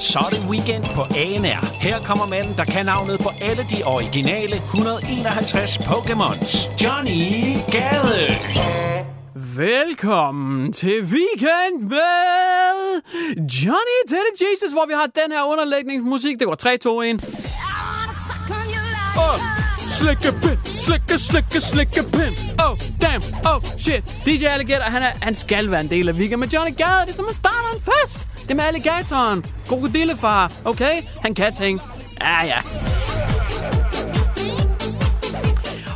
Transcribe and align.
Så 0.00 0.18
er 0.18 0.30
det 0.36 0.42
weekend 0.48 0.84
på 0.84 1.02
ANR. 1.02 1.80
Her 1.80 1.98
kommer 1.98 2.26
manden, 2.26 2.56
der 2.56 2.64
kan 2.64 2.86
navnet 2.86 3.20
på 3.20 3.30
alle 3.40 3.62
de 3.70 3.84
originale 3.84 4.56
151 4.56 5.78
Pokémons. 5.78 6.70
Johnny 6.84 7.56
Gade. 7.72 8.38
Velkommen 9.56 10.72
til 10.72 11.02
weekend 11.02 11.82
med 11.82 13.02
Johnny 13.36 13.98
Teddy 14.08 14.32
Jesus, 14.40 14.72
hvor 14.72 14.86
vi 14.86 14.92
har 14.92 15.06
den 15.06 15.32
her 15.32 15.42
underlægningsmusik. 15.42 16.38
Det 16.38 16.46
går 16.46 16.54
3, 16.54 16.76
2, 16.76 17.02
1. 17.02 17.24
Oh, 19.16 19.40
slikke 19.88 20.32
pind, 20.42 20.58
slikke, 20.64 21.18
slikke, 21.18 21.60
slikke 21.60 22.02
pind. 22.02 22.36
Oh, 22.66 22.78
damn, 23.02 23.22
oh, 23.54 23.62
shit. 23.78 24.02
DJ 24.26 24.44
Alligator, 24.44 24.84
han, 24.84 25.02
er, 25.02 25.12
han 25.22 25.34
skal 25.34 25.70
være 25.70 25.80
en 25.80 25.90
del 25.90 26.08
af 26.08 26.14
weekend 26.14 26.40
med 26.40 26.48
Johnny 26.48 26.76
Gade. 26.76 27.02
Det 27.06 27.10
er 27.10 27.14
som 27.14 27.26
at 27.28 27.34
starte 27.34 27.66
en 27.74 27.82
fest. 27.82 28.28
Det 28.50 28.56
med 28.56 28.64
alligatoren. 28.64 29.44
Krokodillefar, 29.68 30.52
okay? 30.64 31.02
Han 31.22 31.34
kan 31.34 31.54
ting. 31.54 31.80
Ja, 32.20 32.44
ja. 32.44 32.56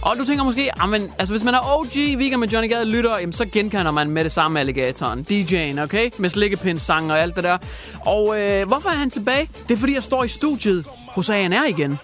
Og 0.03 0.17
du 0.19 0.25
tænker 0.25 0.45
måske, 0.45 0.81
ah, 0.81 0.89
men, 0.89 1.11
altså 1.19 1.35
hvis 1.35 1.45
man 1.45 1.55
er 1.55 1.79
OG 1.79 2.19
Weekend 2.19 2.41
med 2.41 2.49
Johnny 2.49 2.69
Gade 2.69 2.85
lytter, 2.85 3.19
jamen, 3.19 3.33
så 3.33 3.47
genkender 3.53 3.91
man 3.91 4.11
med 4.11 4.25
det 4.25 4.33
samme 4.33 4.61
alligatoren. 4.61 5.27
DJ'en, 5.31 5.81
okay? 5.81 6.11
Med 6.19 6.31
slikkepins, 6.31 6.83
sang 6.83 7.13
og 7.13 7.21
alt 7.21 7.37
det 7.37 7.45
der. 7.45 7.59
Og 8.07 8.41
øh, 8.41 8.67
hvorfor 8.67 8.89
er 8.89 8.95
han 8.95 9.11
tilbage? 9.11 9.49
Det 9.69 9.75
er 9.75 9.79
fordi, 9.79 9.95
jeg 9.95 10.03
står 10.03 10.25
i 10.25 10.29
studiet 10.29 10.87
hos 11.09 11.31
ANR 11.31 11.65
igen. 11.69 11.99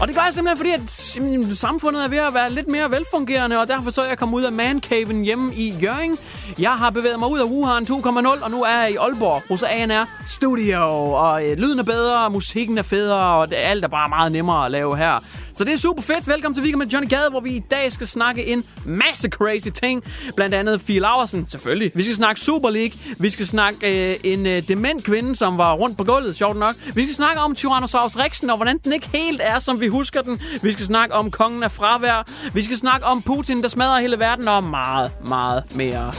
Og 0.00 0.08
det 0.08 0.16
gør 0.16 0.22
jeg 0.22 0.34
simpelthen, 0.34 0.56
fordi 0.56 0.70
at 0.70 1.18
mm, 1.44 1.50
samfundet 1.50 2.04
er 2.04 2.08
ved 2.08 2.18
at 2.18 2.34
være 2.34 2.52
lidt 2.52 2.68
mere 2.68 2.90
velfungerende, 2.90 3.60
og 3.60 3.68
derfor 3.68 3.90
så 3.90 4.02
er 4.02 4.08
jeg 4.08 4.18
kommet 4.18 4.38
ud 4.38 4.42
af 4.42 4.52
mancaven 4.52 5.22
hjemme 5.22 5.54
i 5.54 5.74
Jørgen. 5.82 6.18
Jeg 6.58 6.70
har 6.70 6.90
bevæget 6.90 7.18
mig 7.18 7.28
ud 7.30 7.38
af 7.38 7.44
Wuhan 7.44 7.82
2.0, 7.82 8.44
og 8.44 8.50
nu 8.50 8.62
er 8.62 8.80
jeg 8.82 8.90
i 8.92 8.96
Aalborg 8.96 9.42
hos 9.48 9.62
ANR 9.62 10.08
Studio. 10.26 11.12
Og 11.12 11.46
øh, 11.46 11.58
lyden 11.58 11.78
er 11.78 11.82
bedre, 11.82 12.30
musikken 12.30 12.78
er 12.78 12.82
federe, 12.82 13.40
og 13.40 13.50
det, 13.50 13.56
alt 13.56 13.84
er 13.84 13.88
bare 13.88 14.08
meget 14.08 14.32
nemmere 14.32 14.64
at 14.64 14.70
lave 14.70 14.96
her. 14.96 15.20
Så 15.54 15.64
det 15.64 15.72
er 15.72 15.78
super 15.78 16.02
fedt. 16.02 16.28
Velkommen 16.28 16.54
til 16.54 16.62
Weekend 16.62 16.78
med 16.82 16.86
Johnny 16.86 17.08
Gade, 17.08 17.30
hvor 17.30 17.40
vi 17.40 17.50
i 17.50 17.62
dag 17.70 17.92
skal 17.92 18.06
snakke 18.06 18.46
en 18.46 18.64
masse 18.84 19.28
crazy 19.28 19.68
ting. 19.68 20.04
Blandt 20.36 20.54
andet 20.54 20.80
Fie 20.80 21.00
Laversen, 21.00 21.48
selvfølgelig. 21.48 21.92
Vi 21.94 22.02
skal 22.02 22.16
snakke 22.16 22.40
Super 22.40 22.70
League. 22.70 22.98
Vi 23.18 23.30
skal 23.30 23.46
snakke 23.46 24.10
øh, 24.10 24.16
en 24.24 24.46
øh, 24.46 24.68
dement 24.68 25.04
kvinde, 25.04 25.36
som 25.36 25.58
var 25.58 25.74
rundt 25.74 25.98
på 25.98 26.04
gulvet, 26.04 26.36
sjovt 26.36 26.56
nok. 26.56 26.74
Vi 26.94 27.02
skal 27.02 27.14
snakke 27.14 27.40
om 27.40 27.54
Tyrannosaurus 27.54 28.16
Rexen, 28.16 28.50
og 28.50 28.56
hvordan 28.56 28.78
den 28.84 28.92
ikke 28.92 29.08
helt 29.14 29.40
er, 29.44 29.58
som 29.58 29.80
vi 29.80 29.85
husker 29.88 30.22
den. 30.22 30.40
Vi 30.62 30.72
skal 30.72 30.84
snakke 30.84 31.14
om 31.14 31.30
kongen 31.30 31.62
af 31.62 31.72
fravær. 31.72 32.50
Vi 32.54 32.62
skal 32.62 32.76
snakke 32.76 33.06
om 33.06 33.22
Putin, 33.22 33.62
der 33.62 33.68
smadrer 33.68 34.00
hele 34.00 34.18
verden, 34.18 34.48
og 34.48 34.64
meget, 34.64 35.10
meget 35.28 35.76
mere. 35.76 36.12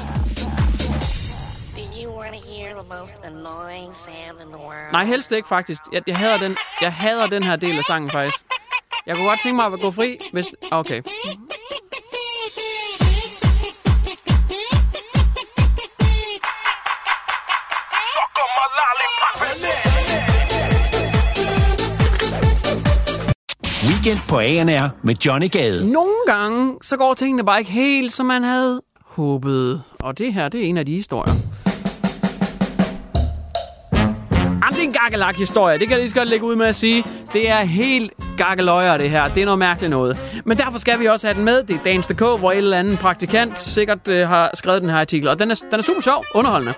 Nej, 4.92 5.06
helst 5.06 5.32
ikke 5.32 5.48
faktisk. 5.48 5.82
Jeg, 5.94 6.02
jeg, 6.08 6.18
hader 6.18 6.38
den, 6.38 6.58
jeg 6.82 6.94
hader 6.94 7.28
den 7.28 7.44
her 7.44 7.56
del 7.56 7.78
af 7.78 7.84
sangen 7.84 8.12
faktisk. 8.12 8.46
Jeg 9.06 9.16
kunne 9.16 9.28
godt 9.28 9.42
tænke 9.42 9.56
mig 9.56 9.66
at 9.66 9.80
gå 9.82 9.92
fri, 9.92 10.18
hvis... 10.34 10.46
Okay. 10.72 11.02
Weekend 24.08 24.28
på 24.28 24.40
ANR 24.40 24.90
med 25.04 25.16
Johnny 25.26 25.52
Gade. 25.52 25.92
Nogle 25.92 26.14
gange, 26.28 26.76
så 26.82 26.98
går 26.98 27.14
tingene 27.14 27.46
bare 27.46 27.60
ikke 27.60 27.72
helt, 27.72 28.14
som 28.14 28.26
man 28.26 28.44
havde 28.44 28.82
håbet. 29.06 29.82
Og 30.00 30.18
det 30.18 30.34
her, 30.34 30.50
det 30.50 30.60
er 30.60 30.66
en 30.66 30.78
af 30.78 30.86
de 30.86 30.94
historier. 30.94 31.34
Jamen, 33.94 34.72
det 34.72 34.80
er 34.80 34.88
en 34.88 34.94
gakkelak-historie. 34.94 35.80
Det 35.80 35.88
kan 35.88 35.92
jeg 35.92 36.00
lige 36.00 36.10
så 36.10 36.16
godt 36.16 36.30
lægge 36.30 36.46
ud 36.46 36.56
med 36.56 36.66
at 36.66 36.76
sige. 36.76 37.04
Det 37.34 37.52
er 37.52 37.60
helt 37.60 38.14
gakkeløjer, 38.38 38.98
det 38.98 39.10
her. 39.10 39.28
Det 39.28 39.42
er 39.42 39.46
noget 39.46 39.60
mærkeligt 39.60 39.92
noget. 39.92 40.42
Men 40.46 40.58
derfor 40.58 40.80
skal 40.80 41.00
vi 41.00 41.06
også 41.06 41.28
have 41.28 41.36
den 41.36 41.46
med. 41.46 41.64
Det 41.64 41.76
er 41.76 41.80
Dagens.dk, 41.84 42.20
hvor 42.20 42.52
en 42.52 42.58
eller 42.58 42.80
anden 42.80 42.98
praktikant 42.98 43.60
sikkert 43.60 44.08
øh, 44.08 44.28
har 44.28 44.52
skrevet 44.54 44.82
den 44.82 44.90
her 44.90 44.98
artikel. 44.98 45.28
Og 45.28 45.40
den 45.40 45.52
er, 45.52 45.56
den 45.72 45.80
er 45.80 45.84
super 45.84 46.02
sjov, 46.02 46.26
underholdende. 46.34 46.74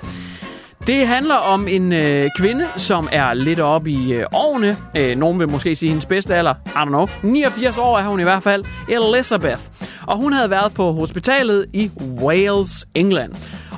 Det 0.89 1.07
handler 1.07 1.35
om 1.35 1.67
en 1.67 1.93
øh, 1.93 2.29
kvinde, 2.37 2.67
som 2.77 3.09
er 3.11 3.33
lidt 3.33 3.59
oppe 3.59 3.91
i 3.91 4.13
øh, 4.13 4.25
årene. 4.33 4.77
Øh, 4.97 5.17
nogen 5.17 5.39
vil 5.39 5.49
måske 5.49 5.75
sige 5.75 5.89
hendes 5.89 6.05
bedste 6.05 6.35
alder. 6.35 6.53
I 6.65 6.69
don't 6.69 6.85
know. 6.85 7.07
89 7.23 7.77
år 7.77 7.97
er 7.97 8.03
hun 8.03 8.19
i 8.19 8.23
hvert 8.23 8.43
fald. 8.43 8.63
Elizabeth. 8.87 9.61
Og 10.07 10.17
hun 10.17 10.33
havde 10.33 10.49
været 10.49 10.73
på 10.73 10.91
hospitalet 10.91 11.65
i 11.73 11.91
Wales, 12.21 12.87
England. 12.95 13.33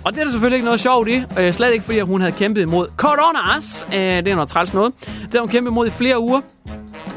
Og 0.06 0.14
det 0.14 0.20
er 0.20 0.24
der 0.24 0.32
selvfølgelig 0.32 0.56
ikke 0.56 0.66
noget 0.66 0.80
sjovt 0.80 1.08
i. 1.08 1.24
Øh, 1.40 1.54
slet 1.54 1.74
ikke 1.74 1.86
fordi, 1.86 2.00
at 2.00 2.06
hun 2.06 2.22
havde 2.22 2.36
kæmpet 2.36 2.62
imod 2.62 2.88
coronas. 2.98 3.86
Øh, 3.94 4.00
det 4.00 4.28
er 4.28 4.36
noget 4.36 4.50
træls 4.50 4.74
noget. 4.74 4.94
Det 5.06 5.34
har 5.34 5.40
hun 5.40 5.50
kæmpet 5.50 5.72
imod 5.72 5.88
i 5.88 5.92
flere 5.92 6.20
uger. 6.20 6.42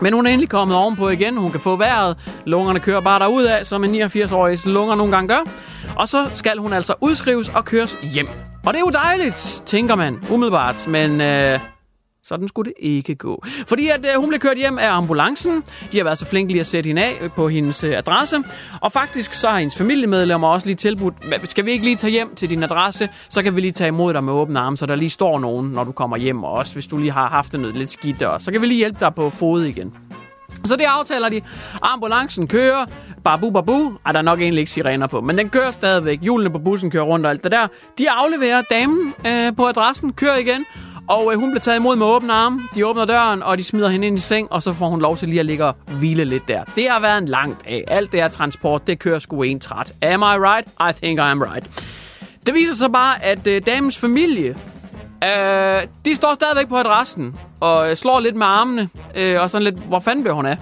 Men 0.01 0.13
hun 0.13 0.27
er 0.27 0.31
endelig 0.31 0.49
kommet 0.49 0.77
ovenpå 0.77 1.09
igen. 1.09 1.37
Hun 1.37 1.51
kan 1.51 1.61
få 1.61 1.77
vejret. 1.77 2.17
Lungerne 2.47 2.81
kører 2.81 3.01
bare 3.01 3.19
derud 3.19 3.45
af, 3.45 3.67
som 3.67 3.85
en 3.85 4.03
89-årig 4.03 4.67
lunger 4.67 4.95
nogle 4.95 5.13
gange 5.13 5.29
gør. 5.29 5.51
Og 5.97 6.09
så 6.09 6.27
skal 6.35 6.59
hun 6.59 6.73
altså 6.73 6.95
udskrives 7.01 7.49
og 7.49 7.65
køres 7.65 7.97
hjem. 8.03 8.29
Og 8.67 8.75
det 8.75 8.81
er 8.81 8.85
jo 8.85 8.91
dejligt, 8.91 9.63
tænker 9.67 9.95
man 9.95 10.19
umiddelbart. 10.31 10.89
Men 10.89 11.21
øh, 11.21 11.59
sådan 12.25 12.49
skulle 12.49 12.73
det 12.73 12.75
ikke 12.81 13.15
gå. 13.15 13.45
Fordi 13.69 13.89
at 13.89 14.07
øh, 14.07 14.21
hun 14.21 14.29
blev 14.29 14.41
kørt 14.41 14.57
hjem 14.57 14.79
af 14.79 14.93
ambulancen. 14.93 15.63
De 15.93 15.97
har 15.97 16.05
været 16.05 16.19
så 16.19 16.27
flinke 16.27 16.53
lige 16.53 16.61
at 16.61 16.67
sætte 16.67 16.89
hende 16.89 17.03
af 17.05 17.19
øh, 17.21 17.31
på 17.31 17.49
hendes 17.49 17.85
øh, 17.85 17.99
adresse. 17.99 18.37
Og 18.81 18.93
faktisk 18.93 19.33
så 19.33 19.49
har 19.49 19.59
hendes 19.59 19.77
familiemedlemmer 19.77 20.49
også 20.49 20.67
lige 20.67 20.77
tilbudt, 20.77 21.15
skal 21.43 21.65
vi 21.65 21.71
ikke 21.71 21.85
lige 21.85 21.97
tage 21.97 22.11
hjem 22.11 22.35
til 22.35 22.51
din 22.51 22.63
adresse, 22.63 23.09
så 23.29 23.43
kan 23.43 23.57
vi 23.57 23.61
lige 23.61 23.73
tage 23.73 23.89
imod 23.89 24.13
dig 24.13 24.25
med 24.25 24.33
åbne 24.33 24.61
arme, 24.61 24.77
så 24.77 24.87
der 24.87 24.95
lige 24.95 25.11
står 25.11 25.39
nogen, 25.39 25.71
når 25.71 25.85
du 25.85 25.93
kommer 25.93 26.17
hjem. 26.17 26.45
Og 26.45 26.53
også 26.53 26.73
hvis 26.73 26.87
du 26.87 26.97
lige 26.97 27.13
har 27.13 27.29
haft 27.29 27.53
det 27.53 27.61
noget 27.61 27.77
lidt 27.77 27.91
skidt, 27.91 28.23
og 28.23 28.43
så 28.43 28.53
kan 28.53 28.63
vi 28.63 28.67
lige 28.67 28.79
hjælpe 28.79 29.01
dig 29.01 29.15
på 29.15 29.31
fod 29.31 29.65
igen. 29.65 29.93
Så 30.65 30.77
det 30.77 30.85
aftaler 30.85 31.29
de. 31.29 31.41
Ambulancen 31.83 32.49
kører. 32.49 32.87
Babu, 33.25 33.51
babu. 33.51 33.93
Ej, 34.07 34.13
der 34.13 34.19
er 34.19 34.23
nok 34.23 34.41
egentlig 34.41 34.61
ikke 34.61 34.73
sirener 34.73 35.07
på, 35.07 35.21
men 35.21 35.39
den 35.39 35.49
kører 35.51 35.71
stadigvæk. 35.71 36.19
Hjulene 36.23 36.51
på 36.51 36.59
bussen 36.59 36.91
kører 36.91 37.05
rundt 37.05 37.27
og 37.27 37.31
alt 37.31 37.45
det 37.45 37.53
der. 37.53 37.67
De 37.99 38.11
afleverer 38.11 38.63
damen 38.71 39.15
øh, 39.27 39.57
på 39.57 39.67
adressen, 39.67 40.13
kører 40.13 40.37
igen. 40.37 40.65
Og 41.09 41.33
øh, 41.33 41.39
hun 41.41 41.51
bliver 41.51 41.61
taget 41.61 41.79
imod 41.79 41.97
med 41.97 42.07
åbne 42.07 42.33
arme. 42.33 42.63
De 42.75 42.87
åbner 42.87 43.05
døren, 43.05 43.43
og 43.43 43.59
de 43.59 43.65
smider 43.65 43.89
hende 43.89 44.07
ind 44.07 44.17
i 44.17 44.21
seng, 44.21 44.53
og 44.53 44.63
så 44.63 44.73
får 44.73 44.89
hun 44.89 45.01
lov 45.01 45.17
til 45.17 45.29
lige 45.29 45.41
at 45.41 45.47
ligge 45.47 45.65
og 45.65 45.75
hvile 45.99 46.25
lidt 46.25 46.49
der. 46.49 46.65
Det 46.77 46.89
har 46.91 47.01
været 47.01 47.19
en 47.19 47.29
lang 47.29 47.57
dag. 47.65 47.85
Alt 47.89 48.13
det 48.13 48.21
her 48.21 48.29
transport, 48.29 48.87
det 48.87 48.99
kører 48.99 49.19
sgu 49.19 49.43
en 49.43 49.61
træt. 49.61 49.93
Am 50.03 50.21
I 50.21 50.25
right? 50.25 50.69
I 50.81 51.03
think 51.03 51.19
I 51.19 51.23
am 51.23 51.43
right. 51.43 51.95
Det 52.47 52.55
viser 52.55 52.75
sig 52.75 52.93
bare, 52.93 53.25
at 53.25 53.47
øh, 53.47 53.63
damens 53.67 53.99
familie, 53.99 54.57
øh, 55.25 55.83
de 56.05 56.15
står 56.15 56.35
stadigvæk 56.35 56.69
på 56.69 56.77
adressen, 56.77 57.39
og 57.61 57.91
øh, 57.91 57.97
slår 57.97 58.21
lidt 58.21 58.37
med 58.37 58.47
armene, 58.47 58.89
øh, 59.17 59.43
og 59.43 59.51
sådan 59.51 59.65
lidt, 59.65 59.75
hvor 59.75 60.01
fanden 60.01 60.23
blev 60.23 60.35
hun 60.35 60.47
af? 60.47 60.59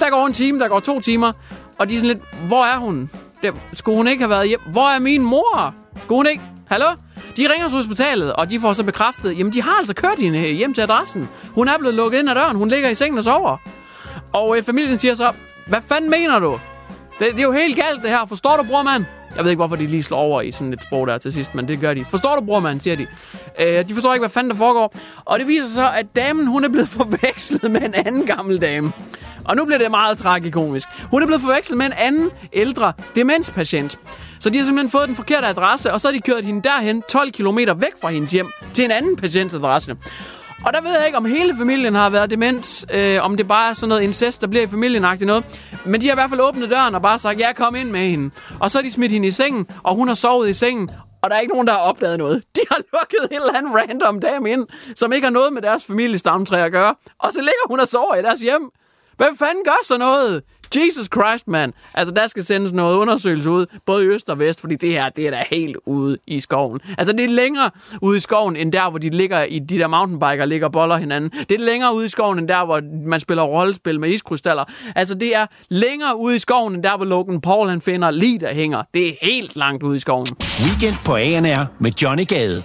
Der 0.00 0.10
går 0.10 0.26
en 0.26 0.32
time, 0.32 0.60
der 0.60 0.68
går 0.68 0.80
to 0.80 1.00
timer, 1.00 1.32
og 1.78 1.88
de 1.88 1.94
er 1.94 1.98
sådan 1.98 2.16
lidt, 2.16 2.48
hvor 2.48 2.64
er 2.64 2.76
hun? 2.76 3.10
Der, 3.42 3.52
skulle 3.72 3.96
hun 3.96 4.08
ikke 4.08 4.22
have 4.22 4.30
været 4.30 4.48
hjem? 4.48 4.60
Hvor 4.72 4.88
er 4.88 4.98
min 4.98 5.22
mor? 5.22 5.74
Skulle 6.02 6.18
hun 6.18 6.26
ikke? 6.26 6.42
Hallo? 6.68 6.86
De 7.36 7.52
ringer 7.52 7.68
til 7.68 7.76
hospitalet, 7.76 8.32
og 8.32 8.50
de 8.50 8.60
får 8.60 8.72
så 8.72 8.84
bekræftet, 8.84 9.38
jamen 9.38 9.52
de 9.52 9.62
har 9.62 9.72
altså 9.78 9.94
kørt 9.94 10.18
hende 10.18 10.38
øh, 10.38 10.54
hjem 10.56 10.74
til 10.74 10.82
adressen. 10.82 11.28
Hun 11.54 11.68
er 11.68 11.78
blevet 11.78 11.94
lukket 11.94 12.18
ind 12.18 12.30
ad 12.30 12.34
døren, 12.34 12.56
hun 12.56 12.68
ligger 12.68 12.88
i 12.88 12.94
sengen 12.94 13.18
og 13.18 13.24
sover. 13.24 13.56
Og 14.32 14.56
øh, 14.56 14.62
familien 14.62 14.98
siger 14.98 15.14
så, 15.14 15.32
hvad 15.66 15.80
fanden 15.88 16.10
mener 16.10 16.38
du? 16.38 16.60
Det, 17.18 17.32
det 17.32 17.38
er 17.38 17.42
jo 17.42 17.52
helt 17.52 17.76
galt 17.76 18.02
det 18.02 18.10
her, 18.10 18.26
forstår 18.26 18.56
du 18.56 18.62
bror 18.62 18.82
mand? 18.82 19.04
Jeg 19.36 19.44
ved 19.44 19.50
ikke, 19.50 19.58
hvorfor 19.58 19.76
de 19.76 19.86
lige 19.86 20.02
slår 20.02 20.18
over 20.18 20.40
i 20.40 20.50
sådan 20.50 20.72
et 20.72 20.82
sprog 20.82 21.06
der 21.06 21.18
til 21.18 21.32
sidst, 21.32 21.54
men 21.54 21.68
det 21.68 21.80
gør 21.80 21.94
de. 21.94 22.04
Forstår 22.04 22.36
du, 22.36 22.44
bror, 22.46 22.60
man, 22.60 22.80
siger 22.80 22.96
de. 22.96 23.06
Øh, 23.60 23.88
de 23.88 23.94
forstår 23.94 24.14
ikke, 24.14 24.22
hvad 24.22 24.30
fanden 24.30 24.50
der 24.50 24.56
foregår. 24.56 24.94
Og 25.24 25.38
det 25.38 25.46
viser 25.46 25.68
sig, 25.68 25.96
at 25.96 26.06
damen, 26.16 26.46
hun 26.46 26.64
er 26.64 26.68
blevet 26.68 26.88
forvekslet 26.98 27.72
med 27.72 27.80
en 27.80 27.94
anden 28.06 28.26
gammel 28.26 28.60
dame. 28.60 28.92
Og 29.44 29.56
nu 29.56 29.64
bliver 29.64 29.78
det 29.78 29.90
meget 29.90 30.18
tragikomisk. 30.18 30.88
Hun 31.10 31.22
er 31.22 31.26
blevet 31.26 31.42
forvekslet 31.42 31.78
med 31.78 31.86
en 31.86 31.92
anden 31.96 32.30
ældre 32.52 32.92
demenspatient. 33.16 33.98
Så 34.40 34.50
de 34.50 34.58
har 34.58 34.64
simpelthen 34.64 34.90
fået 34.90 35.08
den 35.08 35.16
forkerte 35.16 35.46
adresse, 35.46 35.92
og 35.92 36.00
så 36.00 36.08
har 36.08 36.12
de 36.12 36.20
kørt 36.20 36.44
hende 36.44 36.62
derhen 36.62 37.02
12 37.02 37.32
km 37.32 37.58
væk 37.58 37.92
fra 38.00 38.10
hendes 38.10 38.32
hjem 38.32 38.50
til 38.74 38.84
en 38.84 38.90
anden 38.90 39.16
patients 39.16 39.54
adresse. 39.54 39.96
Og 40.64 40.72
der 40.72 40.80
ved 40.80 40.96
jeg 40.96 41.06
ikke, 41.06 41.18
om 41.18 41.24
hele 41.24 41.56
familien 41.56 41.94
har 41.94 42.10
været 42.10 42.30
demens, 42.30 42.86
øh, 42.92 43.24
om 43.24 43.36
det 43.36 43.48
bare 43.48 43.70
er 43.70 43.74
sådan 43.74 43.88
noget 43.88 44.02
incest, 44.02 44.40
der 44.40 44.46
bliver 44.46 44.64
i 44.64 44.68
familien 44.68 45.02
noget. 45.02 45.44
Men 45.84 46.00
de 46.00 46.06
har 46.06 46.14
i 46.14 46.16
hvert 46.16 46.30
fald 46.30 46.40
åbnet 46.40 46.70
døren 46.70 46.94
og 46.94 47.02
bare 47.02 47.18
sagt, 47.18 47.38
ja, 47.38 47.52
kom 47.52 47.76
ind 47.76 47.90
med 47.90 48.00
hende. 48.00 48.30
Og 48.60 48.70
så 48.70 48.78
har 48.78 48.82
de 48.82 48.90
smidt 48.90 49.12
hende 49.12 49.28
i 49.28 49.30
sengen, 49.30 49.66
og 49.82 49.94
hun 49.94 50.08
har 50.08 50.14
sovet 50.14 50.48
i 50.48 50.54
sengen, 50.54 50.90
og 51.22 51.30
der 51.30 51.36
er 51.36 51.40
ikke 51.40 51.52
nogen, 51.52 51.66
der 51.66 51.72
har 51.72 51.80
opdaget 51.80 52.18
noget. 52.18 52.42
De 52.56 52.60
har 52.70 52.78
lukket 52.92 53.36
en 53.36 53.42
eller 53.42 53.58
anden 53.58 53.72
random 53.76 54.20
dame 54.20 54.50
ind, 54.50 54.66
som 54.96 55.12
ikke 55.12 55.24
har 55.24 55.32
noget 55.32 55.52
med 55.52 55.62
deres 55.62 55.86
familiestamtræ 55.86 56.64
at 56.64 56.72
gøre. 56.72 56.94
Og 57.18 57.32
så 57.32 57.38
ligger 57.38 57.68
hun 57.68 57.80
og 57.80 57.88
sover 57.88 58.14
i 58.14 58.22
deres 58.22 58.40
hjem. 58.40 58.70
Hvem 59.16 59.36
fanden 59.36 59.64
gør 59.64 59.78
så 59.84 59.98
noget? 59.98 60.42
Jesus 60.76 61.08
Christ, 61.14 61.48
man. 61.48 61.72
Altså, 61.94 62.14
der 62.14 62.26
skal 62.26 62.44
sendes 62.44 62.72
noget 62.72 62.96
undersøgelse 62.96 63.50
ud, 63.50 63.66
både 63.86 64.04
i 64.04 64.08
øst 64.08 64.30
og 64.30 64.38
vest, 64.38 64.60
fordi 64.60 64.74
det 64.74 64.90
her, 64.90 65.08
det 65.08 65.26
er 65.26 65.30
da 65.30 65.44
helt 65.50 65.76
ude 65.86 66.18
i 66.26 66.40
skoven. 66.40 66.80
Altså, 66.98 67.12
det 67.12 67.24
er 67.24 67.28
længere 67.28 67.70
ude 68.02 68.16
i 68.16 68.20
skoven, 68.20 68.56
end 68.56 68.72
der, 68.72 68.90
hvor 68.90 68.98
de 68.98 69.10
ligger 69.10 69.42
i 69.42 69.58
de 69.58 69.78
der 69.78 69.86
mountainbiker 69.86 70.44
ligger 70.44 70.68
boller 70.68 70.96
hinanden. 70.96 71.30
Det 71.30 71.52
er 71.60 71.64
længere 71.64 71.94
ude 71.94 72.06
i 72.06 72.08
skoven, 72.08 72.38
end 72.38 72.48
der, 72.48 72.64
hvor 72.64 72.80
man 73.06 73.20
spiller 73.20 73.42
rollespil 73.42 74.00
med 74.00 74.08
iskrystaller. 74.08 74.64
Altså, 74.94 75.14
det 75.14 75.36
er 75.36 75.46
længere 75.68 76.16
ude 76.16 76.36
i 76.36 76.38
skoven, 76.38 76.74
end 76.74 76.82
der, 76.82 76.96
hvor 76.96 77.06
Logan 77.06 77.40
Paul 77.40 77.68
han 77.68 77.80
finder 77.80 78.10
lige 78.10 78.38
der 78.38 78.54
hænger. 78.54 78.82
Det 78.94 79.08
er 79.08 79.12
helt 79.22 79.56
langt 79.56 79.82
ude 79.82 79.96
i 79.96 80.00
skoven. 80.00 80.26
Weekend 80.64 80.96
på 81.04 81.14
ANR 81.14 81.66
med 81.78 81.90
Johnny 82.02 82.26
Gade. 82.26 82.62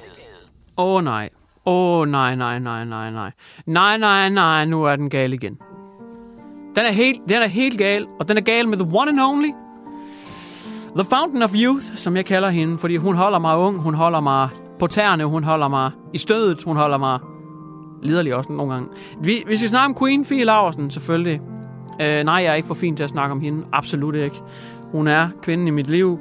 Åh 0.77 0.95
oh, 0.95 1.03
nej. 1.03 1.29
Åh 1.65 1.99
oh, 1.99 2.07
nej, 2.07 2.35
nej, 2.35 2.59
nej, 2.59 2.85
nej, 2.85 3.11
nej. 3.11 3.31
Nej, 3.65 3.97
nej, 3.97 4.29
nej, 4.29 4.65
nu 4.65 4.83
er 4.83 4.95
den 4.95 5.09
gal 5.09 5.33
igen. 5.33 5.57
Den 6.75 6.85
er 6.85 6.91
helt, 6.91 7.21
den 7.29 7.41
er 7.41 7.47
helt 7.47 7.77
gal, 7.77 8.07
og 8.19 8.27
den 8.27 8.37
er 8.37 8.41
gal 8.41 8.67
med 8.67 8.77
the 8.77 8.87
one 8.87 9.09
and 9.09 9.19
only. 9.19 9.49
The 10.95 11.05
Fountain 11.05 11.43
of 11.43 11.51
Youth, 11.55 11.85
som 11.95 12.15
jeg 12.15 12.25
kalder 12.25 12.49
hende, 12.49 12.77
fordi 12.77 12.95
hun 12.95 13.15
holder 13.15 13.39
mig 13.39 13.57
ung, 13.57 13.81
hun 13.81 13.93
holder 13.93 14.19
mig 14.19 14.49
på 14.79 14.87
tæerne, 14.87 15.25
hun 15.25 15.43
holder 15.43 15.67
mig 15.67 15.91
i 16.13 16.17
stødet, 16.17 16.63
hun 16.63 16.77
holder 16.77 16.97
mig 16.97 17.19
liderlig 18.03 18.35
også 18.35 18.51
nogle 18.51 18.73
gange. 18.73 18.89
Vi, 19.21 19.43
vi 19.47 19.57
skal 19.57 19.69
snakke 19.69 19.85
om 19.85 19.95
Queen 19.99 20.25
Fie 20.25 20.43
Laversen, 20.43 20.91
selvfølgelig. 20.91 21.41
Øh, 22.01 22.23
nej, 22.23 22.35
jeg 22.35 22.45
er 22.45 22.53
ikke 22.53 22.67
for 22.67 22.75
fin 22.75 22.95
til 22.95 23.03
at 23.03 23.09
snakke 23.09 23.31
om 23.31 23.41
hende. 23.41 23.65
Absolut 23.71 24.15
ikke. 24.15 24.41
Hun 24.91 25.07
er 25.07 25.27
kvinden 25.43 25.67
i 25.67 25.71
mit 25.71 25.89
liv, 25.89 26.19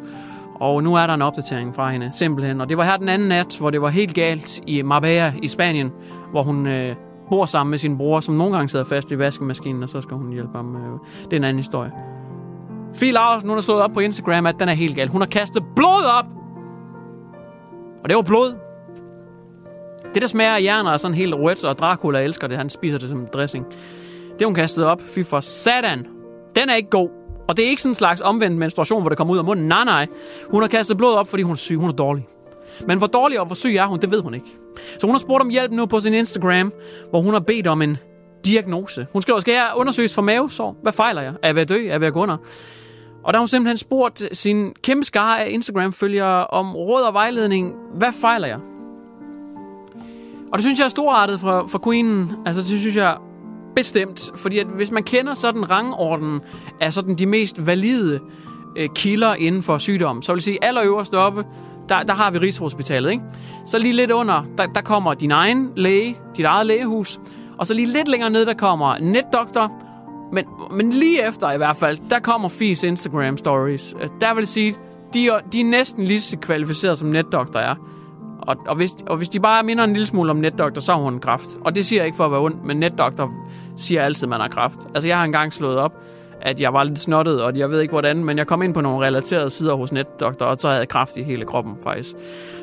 og 0.60 0.82
nu 0.82 0.94
er 0.94 1.06
der 1.06 1.14
en 1.14 1.22
opdatering 1.22 1.74
fra 1.74 1.90
hende, 1.90 2.10
simpelthen. 2.14 2.60
Og 2.60 2.68
det 2.68 2.76
var 2.76 2.84
her 2.84 2.96
den 2.96 3.08
anden 3.08 3.28
nat, 3.28 3.56
hvor 3.60 3.70
det 3.70 3.82
var 3.82 3.88
helt 3.88 4.14
galt 4.14 4.60
i 4.66 4.82
Marbella 4.82 5.34
i 5.42 5.48
Spanien, 5.48 5.90
hvor 6.30 6.42
hun... 6.42 6.66
øh, 6.66 6.96
bor 7.30 7.46
sammen 7.46 7.70
med 7.70 7.78
sin 7.78 7.98
bror, 7.98 8.20
som 8.20 8.34
nogle 8.34 8.54
gange 8.54 8.68
sidder 8.68 8.84
fast 8.84 9.10
i 9.10 9.18
vaskemaskinen, 9.18 9.82
og 9.82 9.88
så 9.88 10.00
skal 10.00 10.16
hun 10.16 10.32
hjælpe 10.32 10.56
ham. 10.56 10.76
Øh. 10.76 10.98
Det 11.24 11.32
er 11.32 11.36
en 11.36 11.44
anden 11.44 11.58
historie. 11.58 11.92
Fie 12.94 13.12
Larsen, 13.12 13.48
hun 13.48 13.56
har 13.56 13.62
slået 13.62 13.82
op 13.82 13.90
på 13.92 14.00
Instagram, 14.00 14.46
at 14.46 14.60
den 14.60 14.68
er 14.68 14.72
helt 14.72 14.96
gal. 14.96 15.08
Hun 15.08 15.20
har 15.20 15.28
kastet 15.28 15.62
blod 15.76 16.04
op! 16.18 16.26
Og 18.02 18.08
det 18.08 18.16
var 18.16 18.22
blod. 18.22 18.54
Det, 20.14 20.22
der 20.22 20.28
smager 20.28 20.54
af 20.54 20.62
hjerner, 20.62 20.90
er 20.90 20.96
sådan 20.96 21.14
helt 21.14 21.34
rødt, 21.34 21.64
og 21.64 21.78
Dracula 21.78 22.24
elsker 22.24 22.46
det. 22.46 22.56
Han 22.56 22.70
spiser 22.70 22.98
det 22.98 23.08
som 23.08 23.26
dressing. 23.26 23.66
Det, 24.38 24.46
hun 24.46 24.54
kastede 24.54 24.86
op, 24.86 25.00
fy 25.14 25.24
for 25.24 25.40
satan. 25.40 26.06
Den 26.56 26.68
er 26.68 26.74
ikke 26.74 26.90
god. 26.90 27.08
Og 27.48 27.56
det 27.56 27.64
er 27.64 27.68
ikke 27.68 27.82
sådan 27.82 27.90
en 27.90 27.94
slags 27.94 28.20
omvendt 28.20 28.58
menstruation, 28.58 29.00
hvor 29.00 29.08
det 29.08 29.18
kommer 29.18 29.34
ud 29.34 29.38
af 29.38 29.44
munden. 29.44 29.68
Nej, 29.68 29.84
nej. 29.84 30.06
Hun 30.50 30.62
har 30.62 30.68
kastet 30.68 30.96
blod 30.96 31.12
op, 31.12 31.28
fordi 31.28 31.42
hun 31.42 31.52
er 31.52 31.56
syg. 31.56 31.76
Hun 31.76 31.88
er 31.88 31.94
dårlig. 31.94 32.26
Men 32.86 32.98
hvor 32.98 33.06
dårlig 33.06 33.40
og 33.40 33.46
hvor 33.46 33.54
syg 33.54 33.74
er 33.74 33.86
hun, 33.86 34.00
det 34.00 34.10
ved 34.10 34.22
hun 34.22 34.34
ikke. 34.34 34.46
Så 34.98 35.06
hun 35.06 35.10
har 35.10 35.18
spurgt 35.18 35.42
om 35.42 35.48
hjælp 35.48 35.72
nu 35.72 35.86
på 35.86 36.00
sin 36.00 36.14
Instagram, 36.14 36.72
hvor 37.10 37.20
hun 37.20 37.32
har 37.32 37.40
bedt 37.40 37.66
om 37.66 37.82
en 37.82 37.96
diagnose. 38.46 39.06
Hun 39.12 39.22
skriver, 39.22 39.40
skal 39.40 39.52
jeg 39.52 39.70
undersøges 39.76 40.14
for 40.14 40.22
mavesår? 40.22 40.76
Hvad 40.82 40.92
fejler 40.92 41.22
jeg? 41.22 41.34
Er 41.42 41.48
jeg 41.48 41.54
ved 41.54 41.62
at 41.62 41.68
dø? 41.68 41.86
Er 41.86 41.90
jeg 41.90 42.00
ved 42.00 42.06
at 42.06 42.12
gå 42.12 42.22
under? 42.22 42.36
Og 43.24 43.32
der 43.32 43.38
har 43.38 43.40
hun 43.40 43.48
simpelthen 43.48 43.76
spurgt 43.76 44.22
sin 44.32 44.72
kæmpe 44.82 45.04
skare 45.04 45.44
af 45.44 45.50
Instagram-følgere 45.50 46.46
om 46.46 46.74
råd 46.74 47.02
og 47.02 47.14
vejledning. 47.14 47.74
Hvad 47.94 48.12
fejler 48.20 48.46
jeg? 48.46 48.58
Og 50.52 50.58
det 50.58 50.64
synes 50.64 50.78
jeg 50.78 50.84
er 50.84 50.88
storartet 50.88 51.40
fra, 51.40 51.66
fra 51.66 51.78
Queenen. 51.84 52.32
Altså, 52.46 52.62
det 52.62 52.80
synes 52.80 52.96
jeg 52.96 53.16
bestemt. 53.76 54.30
Fordi 54.34 54.58
at 54.58 54.66
hvis 54.66 54.90
man 54.90 55.02
kender 55.02 55.34
sådan 55.34 55.70
rangorden 55.70 56.40
af 56.80 56.92
sådan 56.92 57.14
de 57.14 57.26
mest 57.26 57.66
valide 57.66 58.20
øh, 58.76 58.88
kilder 58.94 59.34
inden 59.34 59.62
for 59.62 59.78
sygdom, 59.78 60.22
så 60.22 60.32
vil 60.32 60.38
jeg 60.38 60.42
sige 60.42 60.64
allerøverst 60.64 61.14
oppe, 61.14 61.44
der, 61.90 62.02
der 62.02 62.14
har 62.14 62.30
vi 62.30 62.38
Rigshospitalet, 62.38 63.10
ikke? 63.10 63.22
Så 63.66 63.78
lige 63.78 63.94
lidt 63.94 64.10
under, 64.10 64.44
der, 64.58 64.66
der 64.66 64.80
kommer 64.80 65.14
din 65.14 65.30
egen 65.30 65.70
læge, 65.76 66.16
dit 66.36 66.44
eget 66.44 66.66
lægehus, 66.66 67.20
og 67.58 67.66
så 67.66 67.74
lige 67.74 67.86
lidt 67.86 68.08
længere 68.08 68.30
ned, 68.30 68.46
der 68.46 68.54
kommer 68.54 68.98
netdoktor, 68.98 69.72
men, 70.32 70.44
men 70.70 70.92
lige 70.92 71.28
efter 71.28 71.52
i 71.52 71.56
hvert 71.56 71.76
fald, 71.76 71.98
der 72.10 72.18
kommer 72.18 72.48
Fis 72.48 72.82
Instagram 72.82 73.36
stories. 73.36 73.94
Øh, 74.00 74.08
der 74.20 74.34
vil 74.34 74.46
sige, 74.46 74.74
de 75.14 75.26
er, 75.28 75.38
de 75.52 75.60
er 75.60 75.64
næsten 75.64 76.04
lige 76.04 76.20
så 76.20 76.36
kvalificeret 76.38 76.98
som 76.98 77.08
netdoktor 77.08 77.60
er. 77.60 77.74
Og, 78.42 78.56
og, 78.66 78.76
hvis, 78.76 78.90
og 79.06 79.16
hvis 79.16 79.28
de 79.28 79.40
bare 79.40 79.62
minder 79.62 79.84
en 79.84 79.92
lille 79.92 80.06
smule 80.06 80.30
om 80.30 80.36
netdoktor, 80.36 80.80
så 80.80 80.92
har 80.92 81.00
hun 81.00 81.18
kraft. 81.18 81.48
Og 81.64 81.74
det 81.74 81.86
siger 81.86 82.00
jeg 82.00 82.06
ikke 82.06 82.16
for 82.16 82.24
at 82.24 82.30
være 82.30 82.40
ond, 82.40 82.54
men 82.64 82.76
netdoktor 82.76 83.32
siger 83.76 84.02
altid, 84.02 84.24
at 84.24 84.28
man 84.28 84.40
har 84.40 84.48
kraft. 84.48 84.78
Altså, 84.94 85.08
jeg 85.08 85.16
har 85.16 85.24
engang 85.24 85.52
slået 85.52 85.76
op, 85.76 85.92
at 86.42 86.60
jeg 86.60 86.72
var 86.72 86.84
lidt 86.84 86.98
snottet, 86.98 87.42
og 87.42 87.56
jeg 87.56 87.70
ved 87.70 87.80
ikke 87.80 87.92
hvordan, 87.92 88.24
men 88.24 88.38
jeg 88.38 88.46
kom 88.46 88.62
ind 88.62 88.74
på 88.74 88.80
nogle 88.80 89.06
relaterede 89.06 89.50
sider 89.50 89.74
hos 89.74 89.92
netdoktor, 89.92 90.46
og 90.46 90.56
så 90.58 90.68
havde 90.68 90.80
jeg 90.80 90.88
kraft 90.88 91.16
i 91.16 91.22
hele 91.22 91.44
kroppen 91.44 91.76
faktisk. 91.84 92.10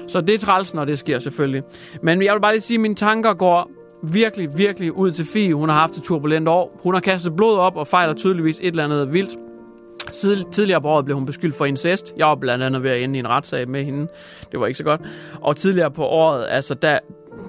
Så 0.08 0.22
det 0.22 0.36
er 0.36 0.40
træls, 0.40 0.74
når 0.74 0.86
det 0.86 1.00
sker 1.00 1.20
selvfølgelig. 1.20 1.64
Men 2.02 2.24
jeg 2.24 2.34
vil 2.34 2.40
bare 2.42 2.54
lige 2.54 2.62
sige, 2.62 2.76
at 2.76 2.82
mine 2.82 2.96
tanker 2.96 3.34
går 3.34 3.72
virkelig, 4.04 4.58
virkelig 4.58 4.98
ud 4.98 5.12
til 5.12 5.26
Fie. 5.26 5.54
Hun 5.54 5.70
har 5.70 5.80
haft 5.80 5.98
et 5.98 6.04
turbulent 6.04 6.48
år. 6.48 6.80
Hun 6.84 6.94
har 6.94 7.02
kastet 7.02 7.36
blod 7.36 7.58
op 7.58 7.78
og 7.78 7.88
fejler 7.88 8.14
tydeligvis 8.14 8.60
et 8.60 8.68
eller 8.68 8.84
andet 8.84 9.14
vildt. 9.14 9.36
Tidligere 10.52 10.82
på 10.82 10.88
året 10.88 11.06
blev 11.06 11.16
hun 11.16 11.26
beskyldt 11.26 11.56
for 11.56 11.66
incest. 11.66 12.14
Jeg 12.18 12.28
var 12.28 12.36
blandt 12.36 12.64
andet 12.64 12.84
ved 12.84 12.92
at 12.92 13.02
ende 13.02 13.16
i 13.16 13.20
en 13.20 13.30
retssag 13.30 13.70
med 13.70 13.84
hende. 13.84 14.08
Det 14.52 14.60
var 14.60 14.68
ikke 14.68 14.78
så 14.78 14.84
godt. 14.84 15.02
Og 15.42 15.56
tidligere 15.56 15.92
på 15.92 16.06
året, 16.06 16.46
altså 16.50 16.74
der, 16.74 17.00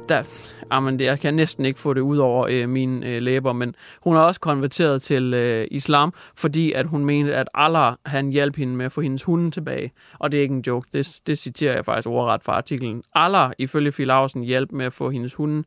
der, 0.09 0.23
Ah, 0.71 0.77
jamen, 0.77 0.99
det, 0.99 1.05
jeg 1.05 1.21
kan 1.21 1.35
næsten 1.35 1.65
ikke 1.65 1.81
få 1.81 1.95
det 1.95 2.01
ud 2.01 2.19
over 2.19 2.47
øh, 2.51 2.69
mine 2.69 3.09
øh, 3.09 3.23
læber, 3.23 3.53
men 3.53 3.75
hun 4.03 4.17
har 4.17 4.23
også 4.23 4.41
konverteret 4.41 5.03
til 5.03 5.35
øh, 5.35 5.67
islam, 5.71 6.13
fordi 6.37 6.73
at 6.73 6.87
hun 6.87 7.05
mente, 7.05 7.35
at 7.35 7.49
Allah 7.55 7.95
han 8.07 8.31
hjalp 8.31 8.57
hende 8.57 8.77
med 8.77 8.87
at 8.87 8.93
få 8.93 9.01
hendes 9.01 9.25
hunde 9.25 9.51
tilbage. 9.51 9.93
Og 10.19 10.33
det 10.33 10.39
er 10.39 10.43
ikke 10.43 10.55
en 10.55 10.65
joke, 10.67 10.89
det, 10.93 11.21
det 11.27 11.39
citerer 11.39 11.75
jeg 11.75 11.85
faktisk 11.85 12.09
overret 12.09 12.43
fra 12.43 12.53
artiklen. 12.53 13.03
Allah, 13.15 13.51
ifølge 13.59 13.93
Filausen, 13.93 14.43
hjalp 14.43 14.73
med 14.73 14.87
at 14.87 14.93
få 14.93 15.11
hendes 15.11 15.35
hunde 15.35 15.65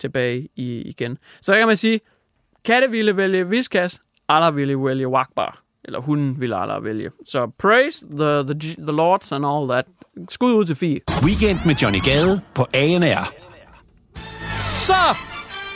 tilbage 0.00 0.48
i, 0.56 0.82
igen. 0.82 1.18
Så 1.42 1.54
kan 1.54 1.66
man 1.66 1.76
sige, 1.76 2.00
katte 2.64 2.90
ville 2.90 3.16
vælge 3.16 3.48
viskas, 3.48 4.00
Allah 4.28 4.56
ville 4.56 4.84
vælge 4.84 5.08
wakbar. 5.08 5.60
Eller 5.84 6.00
hun 6.00 6.36
ville 6.38 6.56
Allah 6.56 6.84
vælge. 6.84 7.10
Så 7.26 7.50
praise 7.58 8.06
the, 8.06 8.42
the, 8.42 8.54
the 8.78 8.96
lords 8.96 9.32
and 9.32 9.46
all 9.46 9.68
that. 9.68 9.84
Skud 10.28 10.52
ud 10.52 10.64
til 10.64 10.76
Fie. 10.76 11.00
Weekend 11.24 11.58
med 11.66 11.74
Johnny 11.74 12.00
Gade 12.04 12.40
på 12.54 12.66
ANR. 12.74 13.43
Så, 14.84 15.16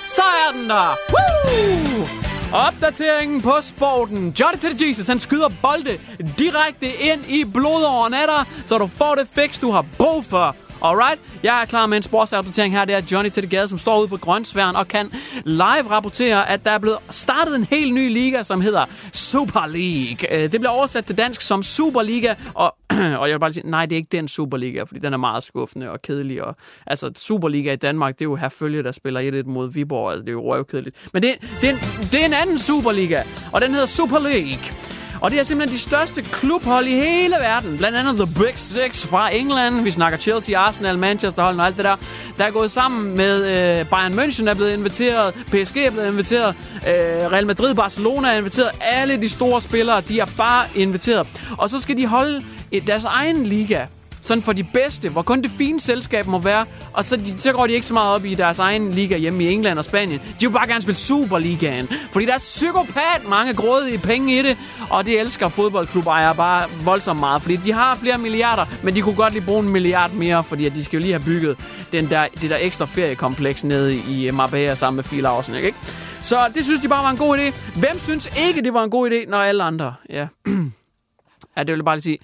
så 0.09 0.23
er 0.23 0.53
den 0.53 0.71
der. 0.71 0.97
Woo! 1.13 2.09
Opdateringen 2.53 3.43
på 3.43 3.57
sporten. 3.61 4.35
Johnny 4.41 4.59
til 4.61 4.89
Jesus, 4.89 5.07
han 5.07 5.19
skyder 5.19 5.49
bolde 5.63 5.99
direkte 6.39 6.87
ind 6.87 7.25
i 7.29 7.45
blodåren 7.45 8.15
af 8.15 8.27
dig, 8.27 8.67
så 8.67 8.79
du 8.79 8.87
får 8.87 9.15
det 9.15 9.29
fix, 9.35 9.61
du 9.61 9.71
har 9.71 9.85
brug 9.99 10.25
for. 10.25 10.57
Alright, 10.83 11.21
jeg 11.43 11.63
er 11.63 11.65
klar 11.65 11.87
med 11.87 11.97
en 11.97 12.03
sportsrapportering 12.03 12.75
her. 12.75 12.85
Det 12.85 12.95
er 12.95 13.03
Johnny 13.13 13.31
til 13.31 13.43
det 13.43 13.51
gade, 13.51 13.69
som 13.69 13.79
står 13.79 14.01
ude 14.01 14.09
på 14.09 14.17
Grønsværen 14.17 14.77
og 14.77 14.89
kan 14.89 15.13
live 15.45 15.91
rapportere, 15.91 16.49
at 16.49 16.65
der 16.65 16.71
er 16.71 16.79
blevet 16.79 16.99
startet 17.11 17.57
en 17.57 17.65
helt 17.65 17.95
ny 17.95 18.13
liga, 18.13 18.43
som 18.43 18.61
hedder 18.61 18.85
Super 19.13 19.67
League. 19.67 20.45
Øh, 20.45 20.53
det 20.53 20.61
bliver 20.61 20.69
oversat 20.69 21.05
til 21.05 21.19
dansk 21.19 21.41
som 21.41 21.63
Superliga, 21.63 22.35
og, 22.55 22.77
og 23.21 23.29
jeg 23.29 23.33
vil 23.33 23.39
bare 23.41 23.53
sige, 23.53 23.71
nej, 23.71 23.87
det 23.87 23.93
er 23.93 23.97
ikke 23.97 24.09
den 24.13 24.29
Superliga, 24.29 24.83
fordi 24.83 25.01
den 25.01 25.13
er 25.13 25.17
meget 25.17 25.43
skuffende 25.43 25.91
og 25.91 26.03
kedelig. 26.03 26.45
Og, 26.45 26.57
altså, 26.87 27.11
Superliga 27.17 27.73
i 27.73 27.77
Danmark, 27.77 28.15
det 28.15 28.21
er 28.21 28.29
jo 28.29 28.37
her 28.37 28.49
følge, 28.49 28.83
der 28.83 28.93
spiller 28.93 29.43
1-1 29.45 29.51
mod 29.51 29.73
Viborg, 29.73 30.11
altså, 30.11 30.21
det 30.21 30.29
er 30.29 30.33
jo 30.33 30.53
røvkedeligt. 30.53 31.09
Men 31.13 31.23
det, 31.23 31.31
det, 31.61 31.69
er 31.69 31.73
en, 31.73 31.79
det 32.13 32.21
er 32.21 32.27
en 32.27 32.35
anden 32.43 32.59
Superliga, 32.59 33.23
og 33.53 33.61
den 33.61 33.71
hedder 33.71 33.87
Super 33.87 34.19
League. 34.19 34.98
Og 35.21 35.31
det 35.31 35.39
er 35.39 35.43
simpelthen 35.43 35.75
de 35.75 35.81
største 35.81 36.23
klubhold 36.23 36.87
i 36.87 36.95
hele 36.95 37.35
verden. 37.41 37.79
Blandt 37.79 37.97
andet 37.97 38.17
The 38.17 38.35
Big 38.35 38.53
Six 38.57 39.07
fra 39.07 39.35
England. 39.35 39.83
Vi 39.83 39.91
snakker 39.91 40.19
Chelsea, 40.19 40.59
Arsenal, 40.59 40.99
Manchester 40.99 41.43
Holden 41.43 41.61
og 41.61 41.67
alt 41.67 41.77
det 41.77 41.85
der. 41.85 41.97
Der 42.39 42.45
er 42.45 42.51
gået 42.51 42.71
sammen 42.71 43.17
med 43.17 43.45
øh, 43.45 43.87
Bayern 43.91 44.19
München 44.19 44.51
er 44.51 44.55
blevet 44.55 44.73
inviteret. 44.73 45.35
PSG 45.35 45.77
er 45.77 45.91
blevet 45.91 46.09
inviteret. 46.09 46.55
Øh, 46.75 47.33
Real 47.33 47.47
Madrid, 47.47 47.75
Barcelona 47.75 48.29
er 48.29 48.39
inviteret. 48.39 48.71
Alle 48.81 49.23
de 49.23 49.29
store 49.29 49.63
spillere, 49.63 50.01
de 50.01 50.21
er 50.21 50.27
bare 50.37 50.65
inviteret. 50.75 51.27
Og 51.59 51.71
så 51.71 51.81
skal 51.81 51.97
de 51.97 52.07
holde 52.07 52.45
deres 52.87 53.05
egen 53.05 53.45
liga 53.45 53.87
sådan 54.21 54.43
for 54.43 54.53
de 54.53 54.65
bedste, 54.65 55.09
hvor 55.09 55.23
kun 55.23 55.43
det 55.43 55.51
fine 55.51 55.81
selskab 55.81 56.27
må 56.27 56.39
være, 56.39 56.67
og 56.93 57.05
så, 57.05 57.17
de, 57.17 57.41
så 57.41 57.53
går 57.53 57.67
de 57.67 57.73
ikke 57.73 57.87
så 57.87 57.95
meget 57.95 58.15
op 58.15 58.25
i 58.25 58.35
deres 58.35 58.59
egen 58.59 58.91
liga 58.91 59.17
hjemme 59.17 59.45
i 59.45 59.53
England 59.53 59.79
og 59.79 59.85
Spanien. 59.85 60.21
De 60.41 60.47
vil 60.47 60.53
bare 60.53 60.69
gerne 60.69 60.83
spille 60.83 60.99
Superligaen, 60.99 61.89
fordi 62.13 62.27
der 62.27 62.35
er 62.35 62.39
psykopat 62.39 63.29
mange 63.29 63.55
grådige 63.55 63.99
penge 63.99 64.39
i 64.39 64.43
det, 64.43 64.57
og 64.91 65.07
det 65.07 65.21
elsker 65.21 65.49
fodboldklubejere 65.49 66.35
bare 66.35 66.69
voldsomt 66.85 67.21
meget, 67.21 67.43
fordi 67.43 67.57
de 67.57 67.73
har 67.73 67.97
flere 67.97 68.19
milliarder, 68.19 68.65
men 68.83 68.95
de 68.95 69.03
kunne 69.03 69.17
godt 69.17 69.33
lige 69.33 69.45
bruge 69.45 69.61
en 69.63 69.69
milliard 69.69 70.11
mere, 70.13 70.45
fordi 70.45 70.67
at 70.67 70.75
de 70.75 70.85
skal 70.85 70.97
jo 70.97 71.01
lige 71.01 71.13
have 71.13 71.25
bygget 71.25 71.57
den 71.93 72.11
der, 72.11 72.27
det 72.41 72.51
der 72.51 72.57
ekstra 72.61 72.85
feriekompleks 72.85 73.65
nede 73.65 73.97
i 73.97 74.31
Marbella 74.31 74.75
sammen 74.75 74.97
med 74.97 75.05
Phil 75.05 75.23
Lausen, 75.23 75.55
ikke? 75.55 75.75
Så 76.21 76.51
det 76.55 76.65
synes 76.65 76.81
de 76.81 76.89
bare 76.89 77.05
var 77.05 77.11
en 77.11 77.17
god 77.17 77.39
idé. 77.39 77.79
Hvem 77.81 77.99
synes 77.99 78.31
ikke, 78.49 78.63
det 78.63 78.75
var 78.75 78.85
en 78.85 78.91
god 78.91 79.11
idé, 79.11 79.31
når 79.31 79.39
alle 79.39 79.65
andre... 79.65 79.95
Ja, 80.11 80.29
ja 81.57 81.61
det 81.63 81.69
vil 81.69 81.77
jeg 81.77 81.85
bare 81.85 81.97
lige 81.97 82.03
sige 82.03 82.19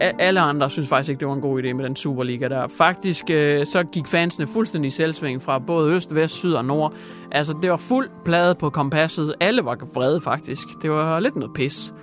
alle 0.00 0.40
andre 0.40 0.70
synes 0.70 0.88
faktisk 0.88 1.10
ikke, 1.10 1.20
det 1.20 1.28
var 1.28 1.34
en 1.34 1.40
god 1.40 1.62
idé 1.62 1.72
med 1.72 1.84
den 1.84 1.96
Superliga 1.96 2.48
der. 2.48 2.68
Faktisk 2.78 3.30
øh, 3.30 3.66
så 3.66 3.82
gik 3.82 4.06
fansene 4.06 4.46
fuldstændig 4.46 4.88
i 4.88 4.90
selvsving 4.90 5.42
fra 5.42 5.58
både 5.58 5.92
øst, 5.94 6.14
vest, 6.14 6.34
syd 6.34 6.52
og 6.52 6.64
nord. 6.64 6.94
Altså, 7.32 7.54
det 7.62 7.70
var 7.70 7.76
fuld 7.76 8.08
plade 8.24 8.54
på 8.54 8.70
kompasset. 8.70 9.34
Alle 9.40 9.64
var 9.64 9.78
vrede 9.94 10.20
faktisk. 10.20 10.68
Det 10.82 10.90
var 10.90 11.20
lidt 11.20 11.36
noget 11.36 11.54
pis. 11.54 11.94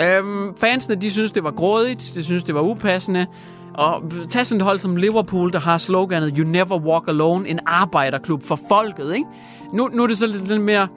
Øhm, 0.00 0.56
fansene, 0.56 0.94
de 0.94 1.10
synes, 1.10 1.32
det 1.32 1.44
var 1.44 1.50
grådigt. 1.50 2.12
De 2.14 2.24
synes, 2.24 2.42
det 2.44 2.54
var 2.54 2.60
upassende. 2.60 3.26
Og 3.74 4.02
tag 4.28 4.46
sådan 4.46 4.60
et 4.60 4.64
hold 4.64 4.78
som 4.78 4.96
Liverpool, 4.96 5.52
der 5.52 5.58
har 5.58 5.78
sloganet 5.78 6.32
You 6.38 6.44
never 6.44 6.78
walk 6.78 7.08
alone, 7.08 7.48
en 7.48 7.58
arbejderklub 7.66 8.42
for 8.42 8.58
folket, 8.68 9.14
ikke? 9.14 9.26
Nu, 9.72 9.90
nu 9.92 10.02
er 10.02 10.06
det 10.06 10.18
så 10.18 10.26
lidt, 10.26 10.48
lidt 10.48 10.60
mere 10.60 10.88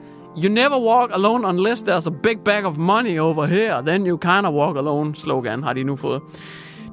You 0.42 0.48
never 0.48 0.78
walk 0.78 1.10
alone 1.12 1.44
unless 1.44 1.82
there's 1.82 2.06
a 2.06 2.10
big 2.22 2.38
bag 2.44 2.66
of 2.66 2.78
money 2.78 3.18
over 3.18 3.46
here. 3.46 3.82
Then 3.86 4.06
you 4.06 4.18
kinda 4.18 4.50
walk 4.50 4.76
alone 4.76 5.14
slogan 5.14 5.62
har 5.62 5.72
de 5.72 5.84
nu 5.84 5.96
fået. 5.96 6.22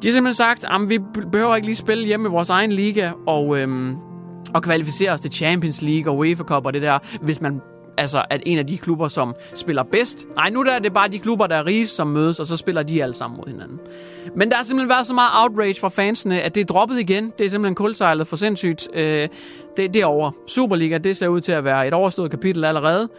De 0.02 0.08
har 0.08 0.14
simpelthen 0.14 0.34
sagt, 0.34 0.66
at 0.72 0.90
vi 0.90 1.00
behøver 1.32 1.56
ikke 1.56 1.68
lige 1.68 1.76
spille 1.76 2.06
hjemme 2.06 2.28
i 2.28 2.32
vores 2.32 2.50
egen 2.50 2.72
liga 2.72 3.12
og, 3.28 3.60
øhm, 3.60 3.96
og 4.54 4.64
kvalificere 4.64 5.12
os 5.12 5.22
til 5.22 5.32
Champions 5.32 5.82
League 5.82 6.14
og 6.14 6.18
UEFA 6.18 6.44
Cup 6.44 6.66
og 6.66 6.74
det 6.74 6.82
der, 6.82 7.00
hvis 7.22 7.42
man 7.42 7.62
altså, 7.98 8.24
at 8.30 8.44
en 8.46 8.58
af 8.58 8.68
de 8.68 8.78
klubber, 8.78 9.08
som 9.08 9.36
spiller 9.56 9.84
bedst. 9.84 10.28
Nej, 10.36 10.50
nu 10.50 10.64
der 10.64 10.72
er 10.72 10.80
det 10.80 10.94
bare 10.94 11.08
de 11.08 11.20
klubber, 11.20 11.48
der 11.48 11.56
er 11.56 11.66
rige, 11.66 11.88
som 11.88 12.08
mødes, 12.08 12.40
og 12.40 12.46
så 12.46 12.58
spiller 12.58 12.84
de 12.84 13.04
alle 13.04 13.16
sammen 13.16 13.38
mod 13.38 13.48
hinanden. 13.48 13.80
Men 14.36 14.50
der 14.50 14.56
har 14.56 14.64
simpelthen 14.64 14.90
været 14.90 15.08
så 15.08 15.14
meget 15.14 15.32
outrage 15.34 15.80
fra 15.80 15.90
fansene, 15.90 16.42
at 16.42 16.56
det 16.56 16.62
er 16.62 16.66
droppet 16.66 17.00
igen. 17.00 17.34
Det 17.38 17.46
er 17.46 17.50
simpelthen 17.50 17.76
kulsejlet 17.76 18.28
for 18.28 18.36
sindssygt. 18.36 18.90
Øh, 18.94 19.30
det, 19.78 19.94
det 19.94 20.02
er 20.02 20.06
over. 20.06 20.32
Superliga, 20.48 20.98
det 20.98 21.18
ser 21.18 21.28
ud 21.28 21.42
til 21.42 21.52
at 21.52 21.64
være 21.64 21.88
et 21.88 21.94
overstået 21.94 22.32
kapitel 22.32 22.66
allerede. 22.66 23.10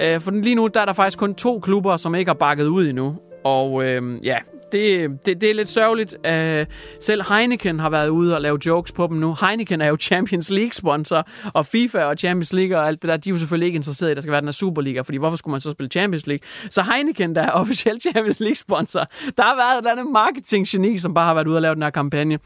Øh, 0.00 0.20
for 0.20 0.30
lige 0.30 0.54
nu, 0.54 0.66
der 0.66 0.80
er 0.80 0.84
der 0.84 0.92
faktisk 0.92 1.18
kun 1.18 1.34
to 1.34 1.58
klubber, 1.58 1.96
som 1.96 2.14
ikke 2.14 2.28
har 2.28 2.34
bakket 2.34 2.66
ud 2.66 2.86
endnu. 2.86 3.16
Og 3.44 3.84
øh, 3.84 4.24
ja, 4.24 4.36
det, 4.72 5.10
det, 5.26 5.40
det 5.40 5.50
er 5.50 5.54
lidt 5.54 5.68
sørgeligt. 5.68 6.14
Uh, 6.14 6.74
selv 7.00 7.22
Heineken 7.28 7.80
har 7.80 7.90
været 7.90 8.08
ude 8.08 8.34
og 8.34 8.40
lave 8.40 8.58
jokes 8.66 8.92
på 8.92 9.06
dem 9.06 9.16
nu. 9.16 9.36
Heineken 9.40 9.80
er 9.80 9.86
jo 9.86 9.96
Champions 10.10 10.50
League-sponsor, 10.50 11.28
og 11.54 11.66
FIFA 11.66 12.04
og 12.04 12.16
Champions 12.18 12.52
League 12.52 12.78
og 12.78 12.86
alt 12.86 13.02
det 13.02 13.08
der, 13.08 13.16
de 13.16 13.30
er 13.30 13.34
jo 13.34 13.38
selvfølgelig 13.38 13.66
ikke 13.66 13.76
interesseret 13.76 14.08
i, 14.08 14.10
at 14.10 14.16
der 14.16 14.22
skal 14.22 14.32
være 14.32 14.40
den 14.40 14.48
her 14.48 14.52
Superliga, 14.52 15.00
fordi 15.00 15.18
hvorfor 15.18 15.36
skulle 15.36 15.52
man 15.52 15.60
så 15.60 15.70
spille 15.70 15.90
Champions 15.90 16.26
League? 16.26 16.48
Så 16.70 16.82
Heineken, 16.82 17.34
der 17.34 17.42
er 17.42 17.50
officiel 17.62 18.00
Champions 18.00 18.40
League-sponsor, 18.40 19.04
der 19.36 19.42
har 19.42 19.56
været 19.56 19.74
et 19.74 19.78
eller 19.78 19.92
andet 19.92 20.12
marketing-geni, 20.12 20.98
som 20.98 21.14
bare 21.14 21.26
har 21.26 21.34
været 21.34 21.46
ude 21.46 21.56
og 21.56 21.62
lave 21.62 21.74
den 21.74 21.82
her 21.82 21.90
kampagne. 21.90 22.38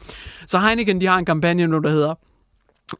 Så 0.47 0.59
Heineken, 0.59 1.01
de 1.01 1.05
har 1.05 1.17
en 1.17 1.25
kampagne 1.25 1.67
nu, 1.67 1.79
der 1.79 1.89
hedder 1.89 2.13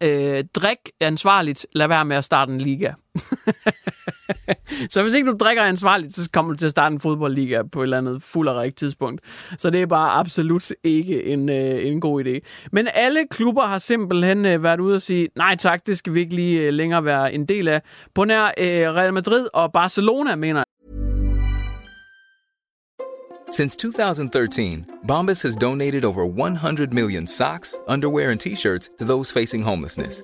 øh, 0.01 0.43
drik 0.55 0.77
ansvarligt, 0.99 1.67
lad 1.71 1.87
være 1.87 2.05
med 2.05 2.15
at 2.15 2.23
starte 2.23 2.51
en 2.51 2.61
liga. 2.61 2.93
så 4.89 5.01
hvis 5.01 5.13
ikke 5.13 5.31
du 5.31 5.37
drikker 5.39 5.63
ansvarligt, 5.63 6.13
så 6.13 6.29
kommer 6.33 6.51
du 6.51 6.57
til 6.57 6.65
at 6.65 6.71
starte 6.71 6.93
en 6.93 6.99
fodboldliga 6.99 7.61
på 7.71 7.79
et 7.79 7.83
eller 7.83 7.97
andet 7.97 8.23
fuld 8.23 8.47
og 8.47 8.55
rigtigt 8.55 8.77
tidspunkt. 8.77 9.21
Så 9.57 9.69
det 9.69 9.81
er 9.81 9.85
bare 9.85 10.11
absolut 10.11 10.71
ikke 10.83 11.23
en, 11.23 11.49
øh, 11.49 11.85
en 11.85 12.01
god 12.01 12.25
idé. 12.25 12.39
Men 12.71 12.87
alle 12.93 13.19
klubber 13.31 13.65
har 13.65 13.77
simpelthen 13.77 14.45
øh, 14.45 14.63
været 14.63 14.79
ude 14.79 14.95
og 14.95 15.01
sige, 15.01 15.27
nej 15.35 15.55
tak, 15.55 15.87
det 15.87 15.97
skal 15.97 16.13
vi 16.13 16.19
ikke 16.19 16.35
lige 16.35 16.61
øh, 16.61 16.73
længere 16.73 17.05
være 17.05 17.33
en 17.33 17.45
del 17.45 17.67
af. 17.67 17.81
På 18.15 18.25
nær 18.25 18.45
øh, 18.45 18.93
Real 18.95 19.13
Madrid 19.13 19.47
og 19.53 19.71
Barcelona, 19.71 20.35
mener 20.35 20.63
Since 23.51 23.77
2013, 23.77 24.85
Bombas 25.07 25.41
has 25.41 25.55
donated 25.55 26.03
over 26.03 26.25
100 26.25 26.93
million 26.93 27.27
socks, 27.27 27.77
underwear, 27.87 28.31
and 28.31 28.39
t-shirts 28.39 28.89
to 28.99 29.05
those 29.05 29.31
facing 29.31 29.63
homelessness. 29.63 30.23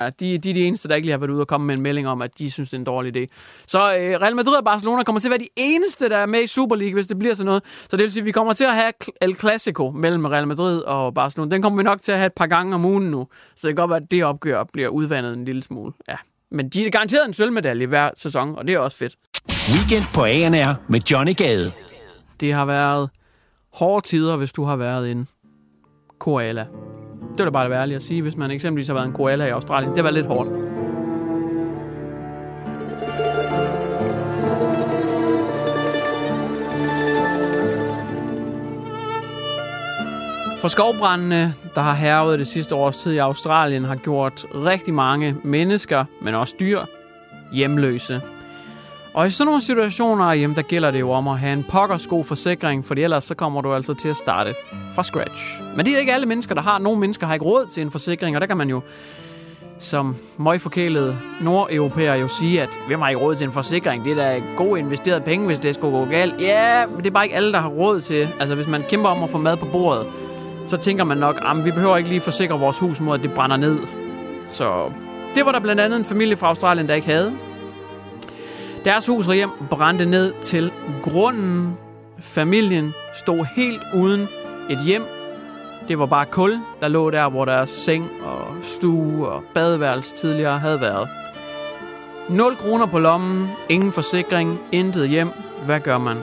Ja, 0.00 0.10
de, 0.20 0.38
de 0.38 0.50
er 0.50 0.54
de 0.54 0.64
eneste, 0.64 0.88
der 0.88 0.94
ikke 0.94 1.06
lige 1.06 1.12
har 1.12 1.18
været 1.18 1.30
ude 1.30 1.40
og 1.40 1.48
komme 1.48 1.66
med 1.66 1.76
en 1.76 1.82
melding 1.82 2.08
om, 2.08 2.22
at 2.22 2.38
de 2.38 2.50
synes, 2.50 2.70
det 2.70 2.76
er 2.76 2.78
en 2.78 2.84
dårlig 2.84 3.16
idé. 3.16 3.26
Så 3.66 3.78
øh, 3.78 4.20
Real 4.20 4.36
Madrid 4.36 4.56
og 4.56 4.64
Barcelona 4.64 5.02
kommer 5.02 5.20
til 5.20 5.28
at 5.28 5.30
være 5.30 5.38
de 5.38 5.48
eneste, 5.56 6.08
der 6.08 6.16
er 6.16 6.26
med 6.26 6.42
i 6.42 6.46
Super 6.46 6.76
League, 6.76 6.94
hvis 6.94 7.06
det 7.06 7.18
bliver 7.18 7.34
sådan 7.34 7.46
noget. 7.46 7.62
Så 7.90 7.96
det 7.96 8.02
vil 8.02 8.12
sige, 8.12 8.20
at 8.20 8.26
vi 8.26 8.32
kommer 8.32 8.52
til 8.52 8.64
at 8.64 8.74
have 8.74 8.92
El 9.20 9.36
Clasico 9.36 9.90
mellem 9.90 10.24
Real 10.24 10.48
Madrid 10.48 10.80
og 10.80 11.14
Barcelona. 11.14 11.50
Den 11.50 11.62
kommer 11.62 11.76
vi 11.76 11.82
nok 11.82 12.02
til 12.02 12.12
at 12.12 12.18
have 12.18 12.26
et 12.26 12.32
par 12.32 12.46
gange 12.46 12.74
om 12.74 12.84
ugen 12.84 13.10
nu. 13.10 13.26
Så 13.56 13.68
det 13.68 13.76
kan 13.76 13.82
godt 13.82 13.90
være, 13.90 14.00
at 14.02 14.10
det 14.10 14.24
opgør 14.24 14.64
bliver 14.72 14.88
udvandet 14.88 15.32
en 15.32 15.44
lille 15.44 15.62
smule. 15.62 15.92
Ja. 16.08 16.16
Men 16.50 16.68
de 16.68 16.86
er 16.86 16.90
garanteret 16.90 17.28
en 17.28 17.34
sølvmedalje 17.34 17.86
hver 17.86 18.10
sæson, 18.16 18.58
og 18.58 18.66
det 18.66 18.74
er 18.74 18.78
også 18.78 18.96
fedt. 18.96 19.16
Weekend 19.74 20.04
på 20.14 20.24
ANR 20.24 20.74
med 20.88 21.00
Johnny 21.00 21.36
Gade. 21.36 21.72
Det 22.40 22.52
har 22.52 22.64
været 22.64 23.10
hårde 23.72 24.06
tider, 24.06 24.36
hvis 24.36 24.52
du 24.52 24.64
har 24.64 24.76
været 24.76 25.10
en 25.10 25.28
koala. 26.18 26.66
Det 27.38 27.44
var 27.44 27.62
da 27.62 27.68
bare 27.68 27.86
det 27.86 27.94
at 27.94 28.02
sige, 28.02 28.22
hvis 28.22 28.36
man 28.36 28.50
eksempelvis 28.50 28.88
har 28.88 28.94
været 28.94 29.06
en 29.06 29.12
koala 29.12 29.46
i 29.46 29.50
Australien. 29.50 29.94
Det 29.94 30.04
var 30.04 30.10
lidt 30.10 30.26
hårdt. 30.26 30.50
For 40.60 40.68
skovbrændene, 40.68 41.54
der 41.74 41.80
har 41.80 41.94
hervet 41.94 42.38
det 42.38 42.46
sidste 42.46 42.74
års 42.74 42.96
tid 42.96 43.12
i 43.12 43.18
Australien, 43.18 43.84
har 43.84 43.96
gjort 43.96 44.44
rigtig 44.54 44.94
mange 44.94 45.36
mennesker, 45.44 46.04
men 46.22 46.34
også 46.34 46.54
dyr, 46.60 46.80
hjemløse. 47.52 48.20
Og 49.16 49.26
i 49.26 49.30
sådan 49.30 49.46
nogle 49.46 49.62
situationer, 49.62 50.32
jamen, 50.32 50.56
der 50.56 50.62
gælder 50.62 50.90
det 50.90 51.00
jo 51.00 51.10
om 51.10 51.28
at 51.28 51.38
have 51.38 51.52
en 51.52 51.64
pokkersko 51.68 52.22
forsikring, 52.22 52.84
for 52.84 52.94
ellers 52.94 53.24
så 53.24 53.34
kommer 53.34 53.60
du 53.60 53.74
altså 53.74 53.94
til 53.94 54.08
at 54.08 54.16
starte 54.16 54.54
fra 54.94 55.02
scratch. 55.02 55.62
Men 55.76 55.86
det 55.86 55.94
er 55.94 55.98
ikke 55.98 56.12
alle 56.12 56.26
mennesker, 56.26 56.54
der 56.54 56.62
har. 56.62 56.78
Nogle 56.78 57.00
mennesker 57.00 57.26
har 57.26 57.34
ikke 57.34 57.46
råd 57.46 57.66
til 57.66 57.82
en 57.82 57.90
forsikring, 57.90 58.36
og 58.36 58.40
der 58.40 58.46
kan 58.46 58.56
man 58.56 58.68
jo 58.68 58.82
som 59.78 60.16
møgforkælede 60.38 61.18
nordeuropæer 61.40 62.14
jo 62.14 62.28
sige, 62.28 62.62
at 62.62 62.78
hvem 62.86 63.00
har 63.00 63.08
ikke 63.08 63.20
råd 63.20 63.34
til 63.34 63.44
en 63.44 63.52
forsikring? 63.52 64.04
Det 64.04 64.12
er 64.12 64.16
da 64.16 64.42
god 64.56 64.78
investeret 64.78 65.24
penge, 65.24 65.46
hvis 65.46 65.58
det 65.58 65.74
skulle 65.74 65.98
gå 65.98 66.04
galt. 66.04 66.40
Ja, 66.40 66.86
men 66.86 66.98
det 66.98 67.06
er 67.06 67.10
bare 67.10 67.24
ikke 67.24 67.36
alle, 67.36 67.52
der 67.52 67.60
har 67.60 67.68
råd 67.68 68.00
til. 68.00 68.28
Altså, 68.40 68.54
hvis 68.54 68.68
man 68.68 68.82
kæmper 68.88 69.08
om 69.08 69.22
at 69.22 69.30
få 69.30 69.38
mad 69.38 69.56
på 69.56 69.66
bordet, 69.72 70.06
så 70.66 70.76
tænker 70.76 71.04
man 71.04 71.18
nok, 71.18 71.42
at 71.44 71.64
vi 71.64 71.70
behøver 71.70 71.96
ikke 71.96 72.08
lige 72.08 72.20
forsikre 72.20 72.58
vores 72.58 72.78
hus 72.78 73.00
mod, 73.00 73.18
at 73.18 73.22
det 73.22 73.32
brænder 73.34 73.56
ned. 73.56 73.78
Så 74.52 74.92
det 75.34 75.46
var 75.46 75.52
der 75.52 75.60
blandt 75.60 75.80
andet 75.80 75.98
en 75.98 76.04
familie 76.04 76.36
fra 76.36 76.46
Australien, 76.46 76.88
der 76.88 76.94
ikke 76.94 77.06
havde. 77.06 77.32
Deres 78.86 79.06
hus 79.06 79.28
og 79.28 79.34
hjem 79.34 79.50
brændte 79.70 80.04
ned 80.04 80.32
til 80.42 80.72
grunden. 81.02 81.78
Familien 82.20 82.94
stod 83.14 83.46
helt 83.56 83.82
uden 83.94 84.28
et 84.70 84.78
hjem. 84.86 85.02
Det 85.88 85.98
var 85.98 86.06
bare 86.06 86.26
kul, 86.26 86.60
der 86.80 86.88
lå 86.88 87.10
der, 87.10 87.28
hvor 87.28 87.44
deres 87.44 87.70
seng 87.70 88.10
og 88.22 88.46
stue 88.62 89.28
og 89.28 89.42
badeværelse 89.54 90.14
tidligere 90.14 90.58
havde 90.58 90.80
været. 90.80 91.08
0 92.28 92.56
kroner 92.56 92.86
på 92.86 92.98
lommen, 92.98 93.48
ingen 93.68 93.92
forsikring, 93.92 94.60
intet 94.72 95.08
hjem. 95.08 95.30
Hvad 95.64 95.80
gør 95.80 95.98
man? 95.98 96.16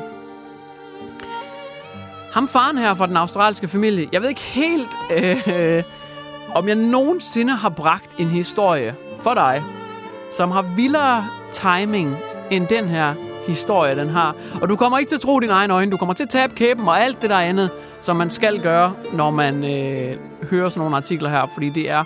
Ham 2.34 2.48
faren 2.48 2.77
her 2.77 2.93
fra 2.93 3.08
den 3.08 3.17
australske 3.17 3.67
familie, 3.67 4.08
jeg 4.12 4.22
ved 4.22 4.29
ikke 4.29 4.41
helt, 4.41 4.98
øh, 5.12 5.84
om 6.55 6.67
jeg 6.67 6.75
nogensinde 6.75 7.53
har 7.53 7.70
bragt 7.70 8.15
en 8.20 8.27
historie 8.27 8.96
for 9.22 9.34
dig, 9.34 9.63
som 10.32 10.51
har 10.51 10.62
vildere 10.62 11.27
timing 11.53 12.17
end 12.55 12.67
den 12.67 12.86
her 12.89 13.13
historie, 13.48 13.95
den 13.95 14.10
har. 14.10 14.36
Og 14.62 14.69
du 14.69 14.75
kommer 14.75 14.98
ikke 14.98 15.10
til 15.10 15.15
at 15.15 15.22
tro 15.22 15.39
dine 15.39 15.53
egne 15.53 15.74
øjne. 15.74 15.91
Du 15.91 15.98
kommer 15.98 16.13
til 16.13 16.24
at 16.24 16.29
tabe 16.29 16.55
kæben 16.55 16.88
og 16.88 17.01
alt 17.01 17.22
det 17.22 17.29
der 17.29 17.38
andet, 17.38 17.69
som 18.01 18.15
man 18.15 18.29
skal 18.29 18.62
gøre, 18.62 18.95
når 19.13 19.31
man 19.31 19.63
øh, 19.63 20.17
hører 20.50 20.69
sådan 20.69 20.79
nogle 20.79 20.95
artikler 20.95 21.29
her, 21.29 21.48
fordi 21.53 21.69
det 21.69 21.89
er 21.89 22.03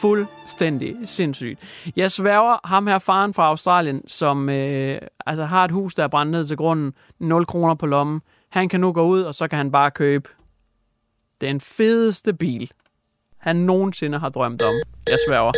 fuldstændig 0.00 0.96
sindssygt. 1.04 1.60
Jeg 1.96 2.10
sværger 2.10 2.68
ham 2.68 2.86
her 2.86 2.98
faren 2.98 3.34
fra 3.34 3.46
Australien, 3.46 4.08
som 4.08 4.48
øh, 4.48 4.98
altså 5.26 5.44
har 5.44 5.64
et 5.64 5.70
hus, 5.70 5.94
der 5.94 6.04
er 6.04 6.08
brændt 6.08 6.32
ned 6.32 6.44
til 6.44 6.56
grunden, 6.56 6.92
0 7.18 7.46
kroner 7.46 7.74
på 7.74 7.86
lommen. 7.86 8.20
Han 8.50 8.68
kan 8.68 8.80
nu 8.80 8.92
gå 8.92 9.02
ud, 9.02 9.22
og 9.22 9.34
så 9.34 9.48
kan 9.48 9.56
han 9.56 9.72
bare 9.72 9.90
købe 9.90 10.28
den 11.40 11.60
fedeste 11.60 12.32
bil. 12.34 12.70
han 13.38 13.56
nogensinde 13.56 14.18
har 14.18 14.28
drømt 14.28 14.62
om. 14.62 14.74
Jeg 15.08 15.18
sværger. 15.28 15.52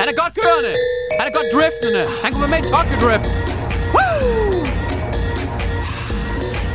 Han 0.00 0.08
er 0.08 0.22
godt 0.22 0.34
kørende! 0.42 0.74
Han 1.20 1.28
er 1.28 1.34
godt 1.38 1.46
driftende! 1.54 2.06
Han 2.22 2.32
kunne 2.32 2.40
være 2.40 2.50
med 2.50 2.58
i 2.58 2.70
Tokyo 2.72 3.08
Drift! 3.08 3.43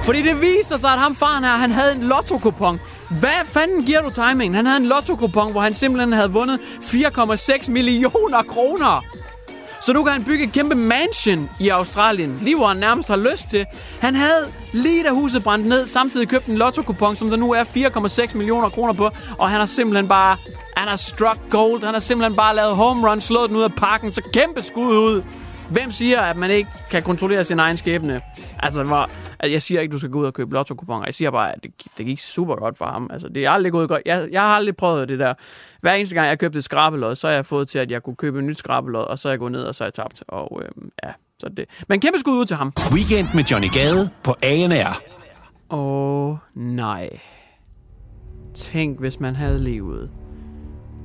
Fordi 0.10 0.22
det 0.22 0.42
viser 0.42 0.78
sig, 0.78 0.92
at 0.92 1.00
ham 1.00 1.16
faren 1.16 1.44
her, 1.44 1.52
han 1.52 1.72
havde 1.72 1.96
en 1.96 2.04
lotto-kupon. 2.04 2.80
Hvad 3.10 3.46
fanden 3.46 3.86
giver 3.86 4.02
du 4.02 4.10
timingen? 4.10 4.56
Han 4.56 4.66
havde 4.66 4.80
en 4.80 4.86
lotto-kupon, 4.86 5.52
hvor 5.52 5.62
han 5.62 5.74
simpelthen 5.74 6.14
havde 6.14 6.32
vundet 6.32 6.60
4,6 6.82 7.72
millioner 7.72 8.44
kroner. 8.44 9.06
Så 9.82 9.94
nu 9.94 10.04
kan 10.04 10.14
han 10.14 10.24
bygge 10.24 10.44
et 10.44 10.52
kæmpe 10.52 10.76
mansion 10.76 11.50
i 11.60 11.70
Australien, 11.70 12.40
lige 12.42 12.56
hvor 12.56 12.68
han 12.68 12.78
nærmest 12.78 13.10
har 13.10 13.18
lyst 13.18 13.50
til. 13.50 13.66
Han 14.02 14.16
havde 14.16 14.52
lige 14.74 15.04
da 15.04 15.10
huset 15.10 15.44
brændt 15.44 15.66
ned, 15.68 15.88
samtidig 15.88 16.28
købt 16.28 16.46
en 16.46 16.58
lotto-kupon, 16.58 17.16
som 17.16 17.30
der 17.30 17.38
nu 17.38 17.52
er 17.54 17.64
4,6 17.64 18.38
millioner 18.38 18.70
kroner 18.70 18.94
på. 18.94 19.10
Og 19.38 19.50
han 19.50 19.60
har 19.60 19.66
simpelthen 19.66 20.08
bare, 20.08 20.38
han 20.78 20.88
har 20.88 20.96
struck 20.96 21.40
gold. 21.50 21.84
Han 21.84 21.94
har 21.94 22.02
simpelthen 22.02 22.36
bare 22.36 22.56
lavet 22.56 22.76
home 22.76 23.10
run, 23.10 23.22
slået 23.22 23.50
den 23.50 23.58
ud 23.58 23.64
af 23.64 23.74
parken, 23.74 24.12
så 24.12 24.22
kæmpe 24.34 24.62
skud 24.62 24.98
ud. 24.98 25.24
Hvem 25.72 25.92
siger, 25.92 26.22
at 26.22 26.38
man 26.38 26.52
ikke 26.52 26.70
kan 26.92 27.04
kontrollere 27.04 27.44
sin 27.44 27.60
egen 27.60 27.78
skæbne? 27.78 28.22
Altså, 28.60 28.84
hvor, 28.84 29.10
altså, 29.40 29.52
jeg 29.52 29.62
siger 29.62 29.82
ikke, 29.82 29.92
du 29.92 29.98
skal 29.98 30.10
gå 30.10 30.20
ud 30.20 30.26
og 30.26 30.34
købe 30.34 30.54
lotto 30.54 30.76
-kuponer. 30.82 31.06
Jeg 31.06 31.14
siger 31.14 31.32
bare, 31.32 31.56
at 31.56 31.64
det, 31.64 31.72
det 31.98 32.06
gik 32.06 32.20
super 32.20 32.56
godt 32.56 32.78
for 32.78 32.86
ham. 32.86 33.10
Altså, 33.14 33.28
det 33.28 33.46
er 33.46 33.52
aldrig 33.52 33.72
gået 33.72 33.90
godt. 33.90 34.02
Jeg, 34.06 34.28
jeg 34.32 34.42
har 34.42 34.56
aldrig 34.56 34.76
prøvet 34.76 35.10
det 35.10 35.20
der. 35.20 35.34
Hver 35.82 35.94
eneste 35.94 36.16
gang, 36.16 36.28
jeg 36.28 36.40
købte 36.40 36.58
et 36.58 36.64
skrabelod, 36.64 37.16
så 37.16 37.28
har 37.28 37.34
jeg 37.34 37.46
fået 37.46 37.70
til, 37.70 37.80
at 37.80 37.92
jeg 37.92 38.04
kunne 38.04 38.16
købe 38.16 38.40
et 38.40 38.44
nyt 38.44 38.60
skrabelod, 38.60 39.04
og 39.04 39.20
så 39.20 39.30
er 39.30 39.32
jeg 39.32 39.40
gået 39.40 39.52
ned, 39.52 39.64
og 39.64 39.76
så 39.76 39.84
er 39.84 39.86
jeg 39.86 39.94
tabt. 39.94 40.24
Og 40.28 40.62
øhm, 40.64 40.90
ja, 41.04 41.12
så 41.40 41.50
det. 41.58 41.66
Men 41.90 42.00
kæmpe 42.00 42.20
skud 42.20 42.38
ud 42.38 42.46
til 42.46 42.58
ham. 42.58 42.74
Weekend 42.94 43.28
med 43.36 43.44
Johnny 43.44 43.70
Gade 43.74 44.10
på 44.24 44.36
ANR. 44.44 45.02
Åh, 45.70 46.30
oh, 46.30 46.38
nej. 46.56 47.10
Tænk, 48.56 49.00
hvis 49.00 49.20
man 49.20 49.36
havde 49.36 49.64
levet 49.64 50.12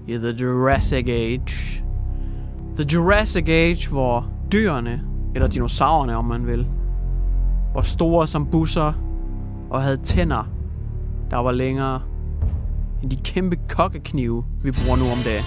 i 0.08 0.12
The 0.12 0.30
Jurassic 0.40 1.08
Age. 1.08 1.83
The 2.76 2.84
Jurassic 2.92 3.48
Age, 3.48 3.88
hvor 3.90 4.28
dyrene, 4.52 5.02
eller 5.34 5.48
dinosaurerne 5.48 6.16
om 6.16 6.24
man 6.24 6.46
vil, 6.46 6.66
var 7.74 7.82
store 7.82 8.26
som 8.26 8.46
busser 8.46 8.92
og 9.70 9.82
havde 9.82 9.96
tænder, 9.96 10.48
der 11.30 11.36
var 11.36 11.52
længere 11.52 12.02
end 13.02 13.10
de 13.10 13.16
kæmpe 13.16 13.56
kokkeknive, 13.68 14.44
vi 14.62 14.70
bruger 14.70 14.96
nu 14.96 15.10
om 15.10 15.18
dagen. 15.18 15.44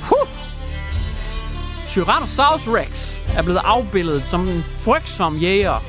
Huh! 0.00 0.28
Tyrannosaurus 1.88 2.68
Rex 2.68 3.22
er 3.36 3.42
blevet 3.42 3.60
afbildet 3.64 4.24
som 4.24 4.48
en 4.48 4.62
frygtsom 4.62 5.36
jæger 5.36 5.82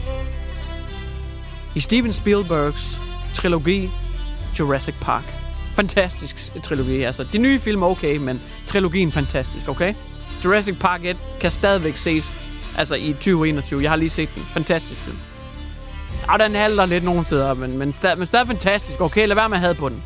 i 1.75 1.79
Steven 1.79 2.13
Spielbergs 2.13 3.01
trilogi 3.33 3.89
Jurassic 4.59 4.95
Park. 5.01 5.24
Fantastisk 5.74 6.63
trilogi, 6.63 7.01
altså. 7.01 7.24
De 7.33 7.38
nye 7.38 7.59
film 7.59 7.83
er 7.83 7.88
okay, 7.88 8.17
men 8.17 8.41
trilogien 8.65 9.12
fantastisk, 9.12 9.69
okay? 9.69 9.93
Jurassic 10.46 10.75
Park 10.79 11.03
1 11.03 11.17
kan 11.39 11.51
stadigvæk 11.51 11.98
ses, 11.98 12.38
altså 12.77 12.96
i 12.96 13.13
2021. 13.13 13.81
Jeg 13.81 13.91
har 13.91 13.96
lige 13.96 14.10
set 14.10 14.29
den. 14.36 14.43
Fantastisk 14.53 15.01
film. 15.01 15.17
Og 16.27 16.39
den 16.39 16.55
halter 16.55 16.86
lidt 16.86 17.03
nogle 17.03 17.25
steder, 17.25 17.53
men, 17.53 17.77
men, 17.77 17.96
men 18.17 18.25
stadig 18.25 18.48
fantastisk. 18.48 19.01
Okay, 19.01 19.27
lad 19.27 19.36
være 19.36 19.50
med 19.50 19.57
at 19.57 19.62
have 19.62 19.75
på 19.75 19.89
den. 19.89 20.03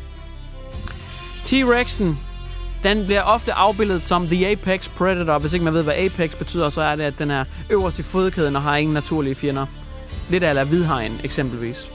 T-Rexen, 1.44 2.16
den 2.82 3.04
bliver 3.04 3.22
ofte 3.22 3.52
afbildet 3.52 4.06
som 4.06 4.26
The 4.26 4.48
Apex 4.48 4.90
Predator. 4.90 5.38
Hvis 5.38 5.52
ikke 5.52 5.64
man 5.64 5.74
ved, 5.74 5.82
hvad 5.82 5.94
Apex 5.94 6.36
betyder, 6.36 6.68
så 6.68 6.82
er 6.82 6.96
det, 6.96 7.04
at 7.04 7.18
den 7.18 7.30
er 7.30 7.44
øverst 7.70 7.98
i 7.98 8.02
fodkæden 8.02 8.56
og 8.56 8.62
har 8.62 8.76
ingen 8.76 8.94
naturlige 8.94 9.34
fjender. 9.34 9.66
Lidt 10.30 10.44
af 10.44 10.66
hvidhegn, 10.66 11.20
eksempelvis. 11.24 11.92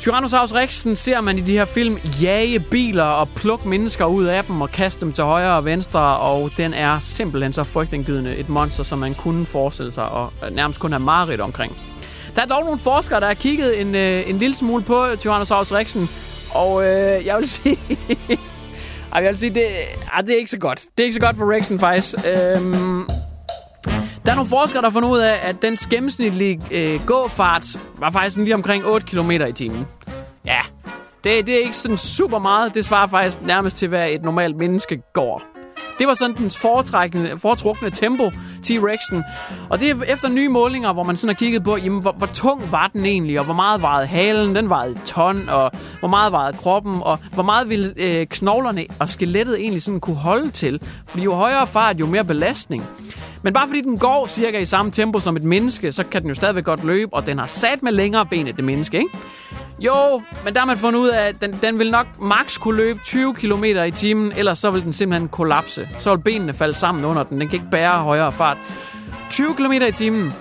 Tyrannosaurus 0.00 0.54
Rexen 0.54 0.96
ser 0.96 1.20
man 1.20 1.38
i 1.38 1.40
de 1.40 1.52
her 1.52 1.64
film 1.64 1.98
jage 2.22 2.60
biler 2.60 3.04
og 3.04 3.28
plukke 3.28 3.68
mennesker 3.68 4.04
ud 4.04 4.24
af 4.24 4.44
dem 4.44 4.60
og 4.60 4.70
kaste 4.70 5.00
dem 5.00 5.12
til 5.12 5.24
højre 5.24 5.56
og 5.56 5.64
venstre, 5.64 6.16
og 6.16 6.50
den 6.56 6.74
er 6.74 6.98
simpelthen 6.98 7.52
så 7.52 7.64
frygtindgydende 7.64 8.36
et 8.36 8.48
monster, 8.48 8.84
som 8.84 8.98
man 8.98 9.14
kunne 9.14 9.46
forestille 9.46 9.92
sig 9.92 10.08
og 10.08 10.32
øh, 10.44 10.56
nærmest 10.56 10.80
kun 10.80 10.92
have 10.92 11.00
mareridt 11.00 11.40
omkring. 11.40 11.78
Der 12.36 12.42
er 12.42 12.46
dog 12.46 12.64
nogle 12.64 12.78
forskere, 12.78 13.20
der 13.20 13.26
har 13.26 13.34
kigget 13.34 13.80
en, 13.80 13.94
øh, 13.94 14.30
en 14.30 14.38
lille 14.38 14.56
smule 14.56 14.84
på 14.84 15.06
Tyrannosaurus 15.18 15.72
Rexen, 15.72 16.08
og 16.50 16.82
øh, 16.84 17.26
jeg 17.26 17.36
vil 17.38 17.48
sige... 17.54 17.78
jeg 19.14 19.24
vil 19.24 19.38
sige, 19.38 19.54
det, 19.54 19.66
ah, 20.12 20.22
det 20.26 20.34
er 20.34 20.38
ikke 20.38 20.50
så 20.50 20.58
godt. 20.58 20.80
Det 20.98 21.02
er 21.02 21.04
ikke 21.04 21.14
så 21.14 21.20
godt 21.20 21.36
for 21.36 21.52
Rexen, 21.56 21.78
faktisk. 21.78 22.14
Øhm, 22.26 23.06
nogle 24.36 24.48
forskere, 24.48 24.82
der 24.82 24.88
har 24.88 24.92
fundet 24.92 25.08
ud 25.08 25.18
af, 25.18 25.38
at 25.42 25.62
den 25.62 25.76
gennemsnitlige 25.76 26.60
øh, 26.70 27.06
gåfart 27.06 27.78
var 27.98 28.10
faktisk 28.10 28.36
lige 28.36 28.54
omkring 28.54 28.84
8 28.84 29.06
km 29.06 29.30
i 29.30 29.52
timen. 29.52 29.86
Ja, 30.46 30.60
det, 31.24 31.46
det 31.46 31.54
er 31.54 31.58
ikke 31.58 31.76
sådan 31.76 31.96
super 31.96 32.38
meget. 32.38 32.74
Det 32.74 32.84
svarer 32.84 33.06
faktisk 33.06 33.42
nærmest 33.42 33.76
til, 33.76 33.88
hvad 33.88 34.10
et 34.10 34.22
normalt 34.22 34.56
menneske 34.56 35.02
går. 35.12 35.42
Det 35.98 36.06
var 36.06 36.14
sådan 36.14 36.36
dens 36.36 36.58
foretrukne 37.38 37.90
tempo, 37.90 38.30
T-Rexen. 38.66 39.22
Og 39.68 39.80
det 39.80 39.90
er 39.90 40.02
efter 40.08 40.28
nye 40.28 40.48
målinger, 40.48 40.92
hvor 40.92 41.02
man 41.02 41.16
sådan 41.16 41.28
har 41.28 41.34
kigget 41.34 41.64
på, 41.64 41.76
jamen, 41.76 42.02
hvor, 42.02 42.12
hvor 42.12 42.26
tung 42.26 42.72
var 42.72 42.90
den 42.92 43.06
egentlig, 43.06 43.38
og 43.38 43.44
hvor 43.44 43.54
meget 43.54 43.82
vejede 43.82 44.06
halen, 44.06 44.56
den 44.56 44.68
vejede 44.68 44.98
ton, 45.04 45.48
og 45.48 45.72
hvor 45.98 46.08
meget 46.08 46.32
vejede 46.32 46.56
kroppen, 46.56 47.02
og 47.02 47.18
hvor 47.34 47.42
meget 47.42 47.68
ville 47.68 47.94
øh, 47.96 48.26
knoglerne 48.26 48.84
og 48.98 49.08
skelettet 49.08 49.60
egentlig 49.60 49.82
sådan 49.82 50.00
kunne 50.00 50.16
holde 50.16 50.50
til. 50.50 50.80
Fordi 51.06 51.24
jo 51.24 51.34
højere 51.34 51.66
fart, 51.66 52.00
jo 52.00 52.06
mere 52.06 52.24
belastning. 52.24 52.84
Men 53.42 53.52
bare 53.52 53.66
fordi 53.66 53.80
den 53.80 53.98
går 53.98 54.26
cirka 54.26 54.58
i 54.58 54.64
samme 54.64 54.90
tempo 54.90 55.20
som 55.20 55.36
et 55.36 55.42
menneske, 55.42 55.92
så 55.92 56.04
kan 56.04 56.22
den 56.22 56.28
jo 56.28 56.34
stadigvæk 56.34 56.64
godt 56.64 56.84
løbe, 56.84 57.14
og 57.14 57.26
den 57.26 57.38
har 57.38 57.46
sat 57.46 57.82
med 57.82 57.92
længere 57.92 58.26
ben 58.26 58.46
end 58.46 58.56
det 58.56 58.64
menneske, 58.64 58.98
ikke? 58.98 59.10
Jo, 59.78 60.22
men 60.44 60.54
der 60.54 60.60
har 60.60 60.66
man 60.66 60.76
fundet 60.76 61.00
ud 61.00 61.08
af, 61.08 61.28
at 61.28 61.40
den, 61.40 61.58
den 61.62 61.78
vil 61.78 61.90
nok 61.90 62.06
max 62.20 62.60
kunne 62.60 62.76
løbe 62.76 63.00
20 63.04 63.34
km 63.34 63.64
i 63.64 63.90
timen, 63.90 64.32
ellers 64.36 64.58
så 64.58 64.70
vil 64.70 64.82
den 64.82 64.92
simpelthen 64.92 65.28
kollapse. 65.28 65.88
Så 65.98 66.14
vil 66.14 66.22
benene 66.22 66.52
falde 66.52 66.74
sammen 66.74 67.04
under 67.04 67.22
den. 67.22 67.40
Den 67.40 67.48
kan 67.48 67.54
ikke 67.56 67.70
bære 67.70 67.98
højere 67.98 68.32
fart. 68.32 68.55
20 69.30 69.54
km 69.54 69.72
i 69.72 69.92
timen. 69.92 70.32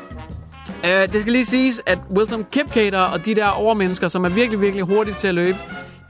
Uh, 0.84 0.90
det 0.90 1.22
skal 1.22 1.34
lige 1.34 1.46
siges, 1.46 1.82
at 1.86 2.00
Wilson 2.18 2.46
Kipketer 2.52 3.00
og 3.00 3.26
de 3.26 3.36
der 3.36 3.48
overmennesker, 3.48 4.08
som 4.08 4.26
er 4.26 4.30
virkelig, 4.30 4.62
virkelig 4.62 4.86
hurtige 4.86 5.16
til 5.16 5.28
at 5.28 5.36
løbe, 5.36 5.58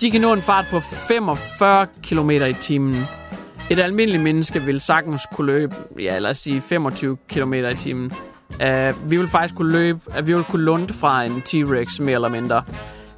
de 0.02 0.12
kan 0.12 0.22
nå 0.22 0.34
en 0.34 0.41
fart 0.41 0.65
på 0.72 0.80
45 0.80 1.88
km 2.04 2.30
i 2.30 2.54
timen. 2.54 3.06
Et 3.70 3.80
almindeligt 3.80 4.24
menneske 4.24 4.62
vil 4.62 4.82
sagtens 4.82 5.28
kunne 5.34 5.48
løbe, 5.48 5.76
ja, 6.00 6.20
lad 6.20 6.32
os 6.32 6.38
sige 6.38 6.62
25 6.62 7.18
km 7.30 7.54
i 7.54 7.76
timen. 7.78 8.12
Uh, 8.50 9.12
vi 9.12 9.18
vil 9.18 9.28
faktisk 9.28 9.56
kunne 9.56 9.72
løbe, 9.72 10.00
uh, 10.20 10.28
vi 10.28 10.34
vil 10.34 10.44
kunne 10.44 10.63
lunde 10.63 10.94
fra 10.94 11.24
en 11.24 11.44
T-Rex 11.50 12.02
mere 12.02 12.15
eller 12.15 12.30
mindre. 12.30 12.63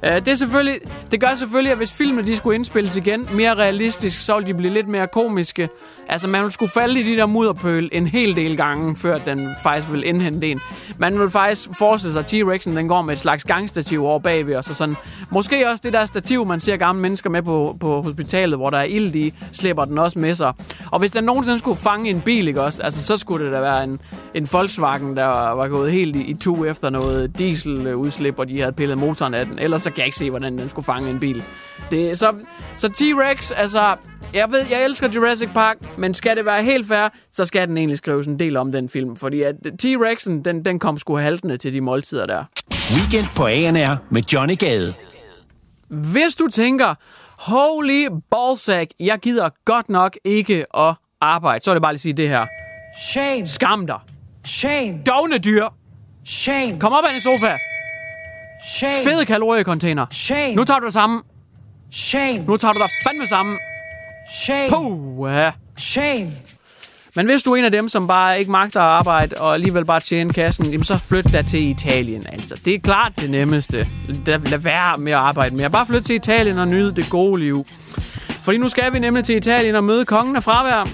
Uh, 0.02 0.14
det, 0.14 0.28
er 0.28 0.34
selvfølgelig, 0.34 0.80
det 1.10 1.20
gør 1.20 1.34
selvfølgelig, 1.34 1.72
at 1.72 1.78
hvis 1.78 1.92
filmene 1.92 2.26
de 2.26 2.36
skulle 2.36 2.54
indspilles 2.54 2.96
igen 2.96 3.28
mere 3.32 3.54
realistisk, 3.54 4.20
så 4.20 4.34
ville 4.34 4.48
de 4.48 4.54
blive 4.54 4.72
lidt 4.72 4.88
mere 4.88 5.06
komiske. 5.06 5.68
Altså, 6.08 6.28
man 6.28 6.40
ville 6.40 6.52
skulle 6.52 6.72
falde 6.72 7.00
i 7.00 7.02
de 7.02 7.16
der 7.16 7.26
mudderpøl 7.26 7.88
en 7.92 8.06
hel 8.06 8.36
del 8.36 8.56
gange, 8.56 8.96
før 8.96 9.18
den 9.18 9.48
faktisk 9.62 9.90
ville 9.90 10.06
indhente 10.06 10.46
en. 10.46 10.60
Man 10.98 11.14
ville 11.14 11.30
faktisk 11.30 11.68
forestille 11.78 12.12
sig, 12.12 12.20
at 12.20 12.34
T-Rexen 12.34 12.76
den 12.76 12.88
går 12.88 13.02
med 13.02 13.12
et 13.12 13.18
slags 13.18 13.44
gangstativ 13.44 14.04
over 14.04 14.18
bagved 14.18 14.56
os. 14.56 14.70
Og 14.70 14.76
sådan. 14.76 14.96
Måske 15.30 15.68
også 15.70 15.80
det 15.84 15.92
der 15.92 16.06
stativ, 16.06 16.46
man 16.46 16.60
ser 16.60 16.76
gamle 16.76 17.02
mennesker 17.02 17.30
med 17.30 17.42
på, 17.42 17.76
på 17.80 18.02
hospitalet, 18.02 18.58
hvor 18.58 18.70
der 18.70 18.78
er 18.78 18.84
ild 18.84 19.14
i, 19.14 19.34
slipper 19.52 19.84
den 19.84 19.98
også 19.98 20.18
med 20.18 20.34
sig. 20.34 20.52
Og 20.92 20.98
hvis 20.98 21.10
den 21.10 21.24
nogensinde 21.24 21.58
skulle 21.58 21.80
fange 21.80 22.10
en 22.10 22.20
bil, 22.20 22.48
ikke 22.48 22.62
også? 22.62 22.82
Altså, 22.82 23.04
så 23.04 23.16
skulle 23.16 23.44
det 23.44 23.52
da 23.52 23.60
være 23.60 23.84
en, 23.84 24.00
en 24.34 24.48
Volkswagen, 24.52 25.16
der 25.16 25.24
var, 25.24 25.54
var 25.54 25.68
gået 25.68 25.92
helt 25.92 26.16
i, 26.16 26.22
i 26.22 26.34
tu 26.34 26.64
efter 26.64 26.90
noget 26.90 27.38
dieseludslip, 27.38 28.38
og 28.38 28.48
de 28.48 28.60
havde 28.60 28.72
pillet 28.72 28.98
motoren 28.98 29.34
af 29.34 29.46
den. 29.46 29.58
Ellers 29.58 29.87
så 29.88 29.94
kan 29.94 29.98
jeg 29.98 30.06
ikke 30.06 30.18
se, 30.18 30.30
hvordan 30.30 30.58
den 30.58 30.68
skulle 30.68 30.86
fange 30.86 31.10
en 31.10 31.20
bil. 31.20 31.42
Det, 31.90 32.18
så, 32.18 32.34
så 32.76 32.88
T-Rex, 32.88 33.52
altså, 33.56 33.96
jeg 34.34 34.46
ved, 34.50 34.64
jeg 34.70 34.84
elsker 34.84 35.08
Jurassic 35.14 35.48
Park, 35.54 35.76
men 35.98 36.14
skal 36.14 36.36
det 36.36 36.44
være 36.44 36.62
helt 36.62 36.88
fair, 36.88 37.08
så 37.32 37.44
skal 37.44 37.68
den 37.68 37.76
egentlig 37.76 37.98
skrives 37.98 38.26
en 38.26 38.38
del 38.38 38.56
om 38.56 38.72
den 38.72 38.88
film, 38.88 39.16
fordi 39.16 39.42
at 39.42 39.54
T-Rexen, 39.82 40.42
den, 40.42 40.64
den 40.64 40.78
kom 40.78 40.98
sgu 40.98 41.16
haltende 41.16 41.56
til 41.56 41.72
de 41.72 41.80
måltider 41.80 42.26
der. 42.26 42.44
Weekend 42.96 43.26
på 43.36 43.46
ANR 43.46 43.96
med 44.10 44.22
Johnny 44.22 44.58
Gade. 44.58 44.94
Hvis 45.88 46.34
du 46.38 46.48
tænker, 46.48 46.94
holy 47.38 48.06
ballsack, 48.30 48.90
jeg 49.00 49.18
gider 49.18 49.48
godt 49.64 49.88
nok 49.88 50.18
ikke 50.24 50.76
at 50.76 50.94
arbejde, 51.20 51.64
så 51.64 51.70
er 51.70 51.74
det 51.74 51.82
bare 51.82 51.92
lige 51.92 51.96
at 51.96 52.00
sige 52.00 52.12
det 52.12 52.28
her. 52.28 52.46
Shame. 53.10 53.46
Skam 53.46 53.86
dig. 53.86 53.98
Shame. 54.44 54.98
Dogne 55.06 55.38
dyr. 55.38 55.64
Shame. 56.24 56.80
Kom 56.80 56.92
op 56.92 57.04
af 57.04 57.10
din 57.12 57.20
sofa. 57.20 57.52
Shame. 58.76 58.92
Fede 59.04 59.24
kaloriecontainer. 59.26 60.06
Shame. 60.10 60.54
Nu 60.54 60.64
tager 60.64 60.80
du 60.80 60.84
det 60.84 60.92
samme. 60.92 61.22
Shame. 61.92 62.44
Nu 62.46 62.56
tager 62.56 62.72
du 62.72 62.78
dig 62.78 62.88
fandme 63.06 63.26
sammen. 63.26 63.58
Shame. 64.42 64.68
Puh, 64.70 65.32
ja. 65.32 65.50
Shame. 65.78 66.30
Men 67.14 67.26
hvis 67.26 67.42
du 67.42 67.52
er 67.52 67.56
en 67.56 67.64
af 67.64 67.70
dem, 67.70 67.88
som 67.88 68.06
bare 68.06 68.38
ikke 68.38 68.50
magter 68.50 68.80
at 68.80 68.86
arbejde, 68.86 69.34
og 69.40 69.54
alligevel 69.54 69.84
bare 69.84 70.00
tjene 70.00 70.32
kassen, 70.32 70.66
jamen 70.66 70.84
så 70.84 70.98
flyt 71.08 71.32
da 71.32 71.42
til 71.42 71.68
Italien. 71.68 72.24
Altså, 72.32 72.60
det 72.64 72.74
er 72.74 72.78
klart 72.78 73.12
det 73.20 73.30
nemmeste. 73.30 73.86
Lad, 74.26 74.38
lad 74.38 74.58
være 74.58 74.98
med 74.98 75.12
at 75.12 75.18
arbejde 75.18 75.56
mere. 75.56 75.70
Bare 75.70 75.86
flyt 75.86 76.02
til 76.02 76.16
Italien 76.16 76.58
og 76.58 76.68
nyde 76.68 76.96
det 76.96 77.10
gode 77.10 77.40
liv. 77.40 77.66
Fordi 78.42 78.58
nu 78.58 78.68
skal 78.68 78.92
vi 78.92 78.98
nemlig 78.98 79.24
til 79.24 79.36
Italien 79.36 79.74
og 79.74 79.84
møde 79.84 80.04
kongen 80.04 80.36
af 80.36 80.44
fravær. 80.44 80.88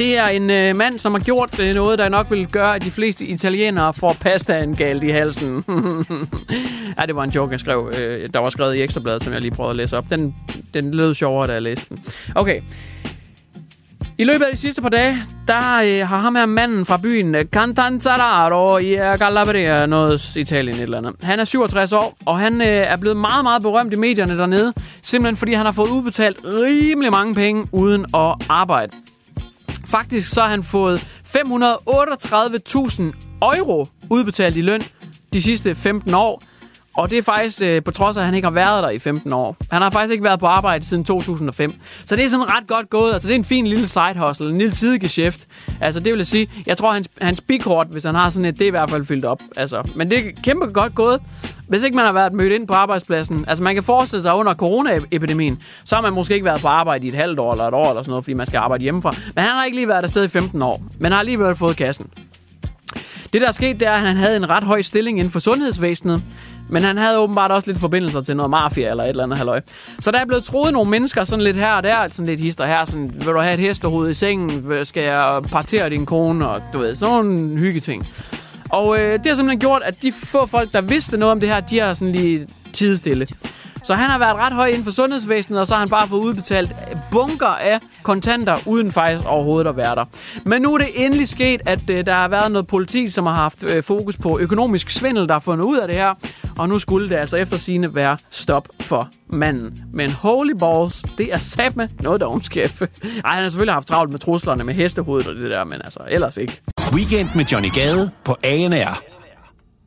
Det 0.00 0.18
er 0.18 0.26
en 0.26 0.50
øh, 0.50 0.76
mand, 0.76 0.98
som 0.98 1.12
har 1.12 1.20
gjort 1.20 1.58
øh, 1.58 1.74
noget, 1.74 1.98
der 1.98 2.08
nok 2.08 2.30
vil 2.30 2.46
gøre, 2.46 2.74
at 2.74 2.84
de 2.84 2.90
fleste 2.90 3.24
italienere 3.24 3.94
får 3.94 4.12
pastaen 4.20 4.76
galt 4.76 5.04
i 5.04 5.08
halsen. 5.08 5.64
ja, 6.98 7.06
det 7.06 7.16
var 7.16 7.24
en 7.24 7.30
joke, 7.30 7.52
jeg 7.52 7.60
skrev. 7.60 7.92
Øh, 7.98 8.28
der 8.34 8.38
var 8.40 8.50
skrevet 8.50 8.74
i 8.74 8.82
Ekstrabladet, 8.82 9.24
som 9.24 9.32
jeg 9.32 9.40
lige 9.40 9.50
prøvede 9.50 9.70
at 9.70 9.76
læse 9.76 9.96
op. 9.96 10.04
Den 10.10 10.34
den 10.74 10.94
lød 10.94 11.14
sjovere, 11.14 11.46
da 11.46 11.52
jeg 11.52 11.62
læste 11.62 11.86
den. 11.88 12.04
Okay. 12.34 12.60
I 14.18 14.24
løbet 14.24 14.44
af 14.44 14.52
de 14.52 14.58
sidste 14.58 14.82
par 14.82 14.88
dage, 14.88 15.16
der 15.48 15.58
øh, 15.58 16.08
har 16.08 16.18
ham 16.18 16.34
her 16.34 16.46
manden 16.46 16.86
fra 16.86 16.96
byen 16.96 17.34
Cantanzaro 17.34 17.48
Cantanzararo 17.52 18.78
i 18.78 18.96
Calabria, 19.18 19.86
noget 19.86 20.36
Italien 20.36 20.76
et 20.76 20.82
eller 20.82 20.98
andet. 20.98 21.14
Han 21.22 21.40
er 21.40 21.44
67 21.44 21.92
år, 21.92 22.16
og 22.26 22.38
han 22.38 22.60
øh, 22.60 22.66
er 22.66 22.96
blevet 22.96 23.16
meget, 23.16 23.44
meget 23.44 23.62
berømt 23.62 23.92
i 23.92 23.96
medierne 23.96 24.38
dernede, 24.38 24.72
simpelthen 25.02 25.36
fordi 25.36 25.52
han 25.52 25.64
har 25.64 25.72
fået 25.72 25.88
udbetalt 25.88 26.38
rimelig 26.44 27.10
mange 27.10 27.34
penge 27.34 27.66
uden 27.72 28.06
at 28.14 28.34
arbejde. 28.48 28.92
Faktisk 29.90 30.30
så 30.30 30.42
har 30.42 30.48
han 30.48 30.64
fået 30.64 31.00
538.000 31.00 31.02
euro 33.56 33.86
udbetalt 34.10 34.56
i 34.56 34.60
løn 34.60 34.82
de 35.32 35.42
sidste 35.42 35.74
15 35.74 36.14
år. 36.14 36.42
Og 37.00 37.10
det 37.10 37.18
er 37.18 37.22
faktisk 37.22 37.62
øh, 37.62 37.82
på 37.82 37.90
trods 37.90 38.16
af, 38.16 38.20
at 38.20 38.26
han 38.26 38.34
ikke 38.34 38.46
har 38.46 38.52
været 38.52 38.82
der 38.82 38.90
i 38.90 38.98
15 38.98 39.32
år. 39.32 39.56
Han 39.70 39.82
har 39.82 39.90
faktisk 39.90 40.12
ikke 40.12 40.24
været 40.24 40.40
på 40.40 40.46
arbejde 40.46 40.84
siden 40.84 41.04
2005. 41.04 41.74
Så 42.04 42.16
det 42.16 42.24
er 42.24 42.28
sådan 42.28 42.48
ret 42.48 42.66
godt 42.66 42.90
gået. 42.90 43.12
Altså 43.12 43.28
det 43.28 43.34
er 43.34 43.38
en 43.38 43.44
fin 43.44 43.66
lille 43.66 43.88
side 43.88 44.18
hustle, 44.26 44.50
en 44.50 44.58
lille 44.58 44.74
sidegeschæft. 44.74 45.46
Altså 45.80 46.00
det 46.00 46.12
vil 46.12 46.18
jeg 46.18 46.26
sige, 46.26 46.48
jeg 46.66 46.76
tror 46.76 46.92
hans, 46.92 47.08
hans 47.20 47.40
bikort, 47.40 47.86
hvis 47.90 48.04
han 48.04 48.14
har 48.14 48.30
sådan 48.30 48.44
et, 48.44 48.58
det 48.58 48.62
er 48.62 48.66
i 48.66 48.70
hvert 48.70 48.90
fald 48.90 49.04
fyldt 49.04 49.24
op. 49.24 49.40
Altså, 49.56 49.90
men 49.94 50.10
det 50.10 50.18
er 50.18 50.22
kæmpe 50.44 50.66
godt 50.66 50.94
gået. 50.94 51.20
Hvis 51.68 51.82
ikke 51.82 51.96
man 51.96 52.04
har 52.04 52.12
været 52.12 52.32
mødt 52.32 52.52
ind 52.52 52.68
på 52.68 52.74
arbejdspladsen, 52.74 53.44
altså 53.48 53.64
man 53.64 53.74
kan 53.74 53.82
forestille 53.82 54.22
sig 54.22 54.34
under 54.34 54.54
coronaepidemien, 54.54 55.60
så 55.84 55.94
har 55.94 56.02
man 56.02 56.12
måske 56.12 56.34
ikke 56.34 56.44
været 56.44 56.60
på 56.60 56.68
arbejde 56.68 57.06
i 57.06 57.08
et 57.08 57.14
halvt 57.14 57.38
år 57.38 57.52
eller 57.52 57.68
et 57.68 57.74
år 57.74 57.88
eller 57.88 58.02
sådan 58.02 58.10
noget, 58.10 58.24
fordi 58.24 58.34
man 58.34 58.46
skal 58.46 58.58
arbejde 58.58 58.82
hjemmefra. 58.82 59.10
Men 59.34 59.44
han 59.44 59.52
har 59.52 59.64
ikke 59.64 59.76
lige 59.76 59.88
været 59.88 60.02
afsted 60.02 60.24
i 60.24 60.28
15 60.28 60.62
år, 60.62 60.82
men 60.98 61.12
har 61.12 61.18
alligevel 61.18 61.56
fået 61.56 61.76
kassen. 61.76 62.06
Det, 63.32 63.40
der 63.40 63.48
er 63.48 63.52
sket, 63.52 63.80
det 63.80 63.88
er, 63.88 63.92
at 63.92 64.00
han 64.00 64.16
havde 64.16 64.36
en 64.36 64.50
ret 64.50 64.62
høj 64.62 64.82
stilling 64.82 65.18
inden 65.18 65.30
for 65.30 65.38
sundhedsvæsenet, 65.38 66.22
men 66.70 66.82
han 66.82 66.96
havde 66.96 67.18
åbenbart 67.18 67.50
også 67.50 67.70
lidt 67.70 67.80
forbindelser 67.80 68.20
til 68.20 68.36
noget 68.36 68.50
mafia 68.50 68.90
eller 68.90 69.04
et 69.04 69.08
eller 69.08 69.24
andet 69.24 69.38
halløj. 69.38 69.60
Så 70.00 70.10
der 70.10 70.18
er 70.18 70.24
blevet 70.24 70.44
troet 70.44 70.72
nogle 70.72 70.90
mennesker 70.90 71.24
sådan 71.24 71.44
lidt 71.44 71.56
her 71.56 71.72
og 71.72 71.82
der, 71.82 72.08
sådan 72.10 72.26
lidt 72.26 72.40
hister 72.40 72.66
her, 72.66 72.84
sådan, 72.84 73.12
vil 73.14 73.26
du 73.26 73.38
have 73.38 73.54
et 73.54 73.60
hestehoved 73.60 74.10
i 74.10 74.14
sengen, 74.14 74.84
skal 74.84 75.02
jeg 75.02 75.42
partere 75.52 75.90
din 75.90 76.06
kone, 76.06 76.48
og 76.48 76.62
du 76.72 76.78
ved, 76.78 76.94
sådan 76.94 77.14
nogle 77.14 77.58
hyggeting. 77.58 78.08
Og 78.68 79.00
øh, 79.00 79.12
det 79.12 79.26
har 79.26 79.34
simpelthen 79.34 79.60
gjort, 79.60 79.82
at 79.84 80.02
de 80.02 80.12
få 80.12 80.46
folk, 80.46 80.72
der 80.72 80.80
vidste 80.80 81.16
noget 81.16 81.32
om 81.32 81.40
det 81.40 81.48
her, 81.48 81.60
de 81.60 81.78
har 81.78 81.94
sådan 81.94 82.12
lige 82.12 82.46
tidstille. 82.72 83.26
Så 83.82 83.94
han 83.94 84.10
har 84.10 84.18
været 84.18 84.36
ret 84.36 84.52
høj 84.52 84.66
inden 84.66 84.84
for 84.84 84.90
sundhedsvæsenet, 84.90 85.60
og 85.60 85.66
så 85.66 85.74
har 85.74 85.80
han 85.80 85.88
bare 85.88 86.08
fået 86.08 86.20
udbetalt 86.20 86.76
bunker 87.10 87.46
af 87.46 87.80
kontanter, 88.02 88.58
uden 88.66 88.92
faktisk 88.92 89.28
overhovedet 89.28 89.70
at 89.70 89.76
være 89.76 89.94
der. 89.94 90.04
Men 90.44 90.62
nu 90.62 90.74
er 90.74 90.78
det 90.78 90.88
endelig 90.96 91.28
sket, 91.28 91.60
at 91.66 91.90
øh, 91.90 92.06
der 92.06 92.12
har 92.12 92.28
været 92.28 92.52
noget 92.52 92.66
politi, 92.66 93.08
som 93.08 93.26
har 93.26 93.34
haft 93.34 93.64
øh, 93.64 93.82
fokus 93.82 94.16
på 94.16 94.38
økonomisk 94.40 94.90
svindel, 94.90 95.26
der 95.26 95.32
har 95.32 95.40
fundet 95.40 95.64
ud 95.64 95.78
af 95.78 95.88
det 95.88 95.96
her. 95.96 96.14
Og 96.58 96.68
nu 96.68 96.78
skulle 96.78 97.08
det 97.08 97.16
altså 97.16 97.36
efter 97.36 97.56
sine 97.56 97.94
være 97.94 98.18
stop 98.30 98.68
for 98.80 99.08
manden. 99.28 99.78
Men 99.92 100.10
holy 100.10 100.52
balls, 100.52 101.02
det 101.18 101.34
er 101.34 101.38
sat 101.38 101.76
med 101.76 101.88
noget 102.02 102.20
dogenskab. 102.20 102.70
Ej, 102.80 103.34
han 103.34 103.42
har 103.42 103.50
selvfølgelig 103.50 103.74
haft 103.74 103.88
travlt 103.88 104.10
med 104.10 104.18
truslerne 104.18 104.64
med 104.64 104.74
hestehovedet 104.74 105.28
og 105.28 105.34
det 105.34 105.50
der, 105.50 105.64
men 105.64 105.74
altså 105.74 106.00
ellers 106.08 106.36
ikke. 106.36 106.60
Weekend 106.92 107.28
med 107.34 107.44
Johnny 107.44 107.70
Gade 107.72 108.10
på 108.24 108.36
ANR. 108.44 109.09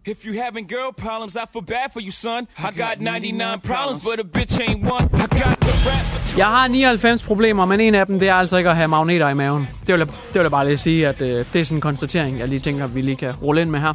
If 0.05 0.25
you 0.25 0.33
having 0.33 0.67
girl 0.67 0.91
problems, 0.97 1.35
I 1.35 1.45
feel 1.53 1.65
bad 1.65 1.91
for 1.93 2.01
you, 2.01 2.11
son. 2.11 2.47
I 2.57 2.71
got 2.77 2.99
99 2.99 3.59
problems, 3.61 4.03
but 4.03 4.19
a 4.19 4.23
bitch 4.37 4.59
ain't 4.59 4.81
one. 4.83 5.05
I 5.13 5.27
got 5.27 5.57
the 5.61 5.71
rap. 5.89 6.37
Jeg 6.37 6.47
har 6.47 6.67
99 6.67 7.23
problemer, 7.23 7.65
men 7.65 7.79
en 7.79 7.95
af 7.95 8.05
dem, 8.05 8.19
det 8.19 8.29
er 8.29 8.33
altså 8.33 8.57
ikke 8.57 8.69
at 8.69 8.75
have 8.75 8.87
magneter 8.87 9.29
i 9.29 9.33
maven. 9.33 9.67
Det 9.79 9.93
vil 9.93 9.99
jeg, 9.99 10.07
det 10.07 10.33
vil 10.33 10.41
jeg 10.41 10.51
bare 10.51 10.65
lige 10.67 10.77
sige, 10.77 11.07
at 11.07 11.21
øh, 11.21 11.45
det 11.53 11.55
er 11.55 11.63
sådan 11.63 11.77
en 11.77 11.81
konstatering, 11.81 12.39
jeg 12.39 12.47
lige 12.47 12.59
tænker, 12.59 12.83
at 12.83 12.95
vi 12.95 13.01
lige 13.01 13.15
kan 13.15 13.31
rulle 13.41 13.61
ind 13.61 13.69
med 13.69 13.79
her. 13.79 13.93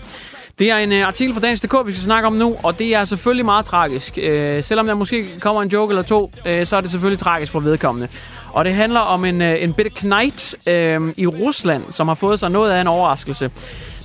Det 0.59 0.71
er 0.71 0.77
en 0.77 0.92
øh, 0.92 1.07
artikel 1.07 1.35
fra 1.35 1.40
Dagens.dk, 1.40 1.87
vi 1.87 1.92
skal 1.92 2.03
snakke 2.03 2.27
om 2.27 2.33
nu, 2.33 2.57
og 2.62 2.79
det 2.79 2.94
er 2.94 3.05
selvfølgelig 3.05 3.44
meget 3.44 3.64
tragisk. 3.64 4.18
Øh, 4.23 4.62
selvom 4.62 4.87
der 4.87 4.94
måske 4.94 5.40
kommer 5.40 5.62
en 5.62 5.68
joke 5.68 5.90
eller 5.90 6.03
to, 6.03 6.33
øh, 6.47 6.66
så 6.66 6.77
er 6.77 6.81
det 6.81 6.90
selvfølgelig 6.90 7.18
tragisk 7.18 7.53
for 7.53 7.61
vedkommende. 7.61 8.09
Og 8.53 8.64
det 8.64 8.75
handler 8.75 9.01
om 9.01 9.25
en, 9.25 9.42
øh, 9.42 9.62
en 9.62 9.73
bitte 9.73 9.90
knight 9.90 10.55
øh, 10.66 11.14
i 11.16 11.27
Rusland, 11.27 11.83
som 11.90 12.09
har 12.09 12.14
fået 12.14 12.40
sig 12.40 12.51
noget 12.51 12.71
af 12.71 12.81
en 12.81 12.87
overraskelse. 12.87 13.51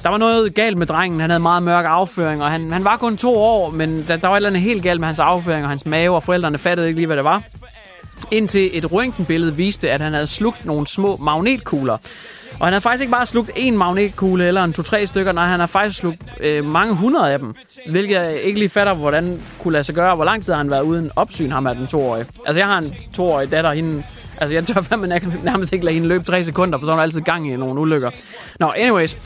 Der 0.04 0.10
var 0.10 0.18
noget 0.18 0.54
galt 0.56 0.78
med 0.78 0.88
drengen. 0.88 1.20
Han 1.20 1.30
havde 1.30 1.40
meget 1.42 1.64
mørk 1.64 1.86
afføring, 1.88 2.44
og 2.44 2.50
han, 2.50 2.72
han 2.72 2.84
var 2.84 2.98
kun 2.98 3.18
to 3.18 3.38
år, 3.38 3.70
men 3.70 4.06
der, 4.08 4.16
der 4.16 4.28
var 4.28 4.36
et 4.36 4.38
eller 4.38 4.50
andet 4.50 4.62
helt 4.62 4.84
galt 4.84 5.00
med 5.00 5.08
hans 5.08 5.20
afføring 5.20 5.64
og 5.64 5.70
hans 5.70 5.86
mave, 5.86 6.16
og 6.16 6.24
forældrene 6.24 6.58
fattede 6.58 6.88
ikke 6.88 7.00
lige, 7.00 7.08
hvad 7.08 7.18
det 7.18 7.26
var. 7.26 7.44
Indtil 8.32 8.70
et 8.74 8.92
røntgenbillede 8.92 9.56
viste, 9.56 9.92
at 9.92 10.02
han 10.02 10.14
havde 10.14 10.28
slugt 10.28 10.66
nogle 10.66 10.88
små 10.88 11.18
magnetkugler. 11.18 11.98
Og 12.60 12.68
han 12.68 12.74
har 12.74 12.80
faktisk 12.80 13.02
ikke 13.02 13.12
bare 13.12 13.26
slugt 13.26 13.50
én 13.50 13.74
magnetkugle 13.74 14.48
eller 14.48 14.64
en 14.64 14.74
to-tre 14.74 15.08
stykker, 15.08 15.32
nej, 15.32 15.46
han 15.46 15.60
har 15.60 15.68
faktisk 15.68 16.00
slugt 16.00 16.18
øh, 16.40 16.66
mange 16.66 16.96
hundrede 16.96 17.34
af 17.34 17.40
dem. 17.40 17.56
Hvilket 17.90 18.16
jeg 18.16 18.42
ikke 18.42 18.60
lige 18.60 18.70
fatter, 18.70 18.94
hvordan 18.94 19.42
kunne 19.60 19.72
lade 19.72 19.84
sig 19.84 19.96
gøre. 19.96 20.16
Hvor 20.16 20.26
lang 20.26 20.44
tid 20.44 20.54
har 20.54 20.58
han 20.58 20.72
været 20.72 20.82
uden 20.82 21.12
opsyn, 21.16 21.52
ham 21.52 21.68
af 21.68 21.76
den 21.76 21.88
toårige. 21.88 22.26
Altså, 22.46 22.60
jeg 22.60 22.68
har 22.68 22.78
en 22.78 22.94
toårig 23.14 23.52
datter, 23.52 23.72
hende... 23.72 24.04
Altså, 24.38 24.54
jeg 24.54 24.66
tør 24.66 24.82
fandme 24.82 25.08
nærmest 25.44 25.74
ikke 25.74 25.86
lade 25.86 25.94
hende 25.94 26.08
løbe 26.08 26.24
tre 26.24 26.44
sekunder, 26.44 26.80
for 26.80 26.86
så 26.86 26.92
har 26.92 26.96
hun 26.96 27.04
altid 27.04 27.22
gang 27.22 27.52
i 27.52 27.56
nogle 27.56 27.82
ulykker. 27.82 28.10
Nå, 28.60 28.74
anyways. 28.78 29.18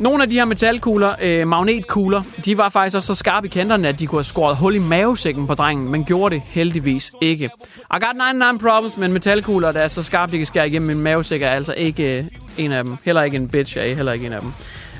Nogle 0.00 0.22
af 0.22 0.28
de 0.28 0.34
her 0.34 0.44
metalkugler, 0.44 1.14
øh, 1.22 1.48
magnetkugler, 1.48 2.22
de 2.44 2.58
var 2.58 2.68
faktisk 2.68 2.96
også 2.96 3.06
så 3.06 3.14
skarpe 3.14 3.46
i 3.46 3.50
kanterne, 3.50 3.88
at 3.88 4.00
de 4.00 4.06
kunne 4.06 4.18
have 4.18 4.24
skåret 4.24 4.56
hul 4.56 4.74
i 4.74 4.78
mavesækken 4.78 5.46
på 5.46 5.54
drengen, 5.54 5.90
men 5.90 6.04
gjorde 6.04 6.34
det 6.34 6.42
heldigvis 6.46 7.12
ikke. 7.20 7.44
I 7.44 7.98
got 8.00 8.16
99 8.16 8.62
problems, 8.62 8.96
men 8.96 9.12
metalkugler, 9.12 9.72
der 9.72 9.80
er 9.80 9.88
så 9.88 10.02
skarpe, 10.02 10.32
de 10.32 10.36
kan 10.36 10.46
skære 10.46 10.68
igennem 10.68 10.86
min 10.86 11.04
mavesæk, 11.04 11.42
er 11.42 11.48
altså 11.48 11.74
ikke 11.76 12.18
øh, 12.18 12.24
en 12.58 12.72
af 12.72 12.84
dem. 12.84 12.96
Heller 13.04 13.22
ikke 13.22 13.36
en 13.36 13.48
bitch, 13.48 13.76
er 13.78 13.94
heller 13.94 14.12
ikke 14.12 14.26
en 14.26 14.32
af 14.32 14.40
dem. 14.40 14.52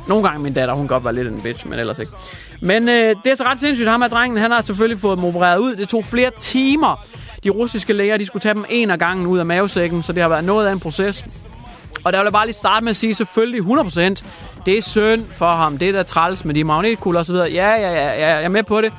Nogle 0.09 0.29
gange 0.29 0.43
min 0.43 0.53
datter, 0.53 0.75
hun 0.75 0.89
godt 0.89 1.05
var 1.05 1.11
lidt 1.11 1.29
en 1.29 1.41
bitch, 1.41 1.69
men 1.69 1.79
ellers 1.79 1.99
ikke. 1.99 2.13
Men 2.61 2.89
øh, 2.89 3.15
det 3.25 3.33
er 3.33 3.35
så 3.35 3.45
ret 3.45 3.61
sindssygt. 3.61 3.89
Ham 3.89 4.03
af 4.03 4.11
drengen, 4.11 4.39
han 4.39 4.51
har 4.51 4.61
selvfølgelig 4.61 5.01
fået 5.01 5.17
dem 5.17 5.25
opereret 5.25 5.59
ud. 5.59 5.77
Det 5.77 5.89
tog 5.89 6.05
flere 6.05 6.31
timer. 6.39 7.07
De 7.45 7.51
russiske 7.51 7.93
læger, 7.93 8.17
de 8.17 8.27
skulle 8.27 8.41
tage 8.41 8.55
dem 8.55 8.65
en 8.69 8.91
af 8.91 8.99
gangen 8.99 9.27
ud 9.27 9.39
af 9.39 9.47
mavesækken, 9.47 10.03
så 10.03 10.13
det 10.13 10.23
har 10.23 10.29
været 10.29 10.45
noget 10.45 10.67
af 10.67 10.73
en 10.73 10.81
proces. 10.81 11.25
Og 12.07 12.13
der 12.13 12.19
vil 12.19 12.25
jeg 12.25 12.33
bare 12.33 12.47
lige 12.47 12.55
starte 12.55 12.85
med 12.85 12.91
at 12.91 12.97
sige, 12.97 13.15
selvfølgelig 13.15 13.61
100%, 13.61 13.99
det 14.67 14.79
er 14.79 14.83
synd 14.83 15.25
for 15.33 15.51
ham. 15.51 15.79
Det 15.79 15.89
er 15.89 15.93
der 15.93 16.03
træls 16.03 16.45
med 16.45 16.55
de 16.55 16.65
magnetkugler 16.65 17.21
og 17.21 17.27
så 17.27 17.33
videre. 17.33 17.51
Ja, 17.51 17.71
ja, 17.71 17.93
ja, 17.93 18.05
ja, 18.05 18.35
jeg 18.35 18.45
er 18.45 18.49
med 18.49 18.63
på 18.63 18.81
det. 18.81 18.93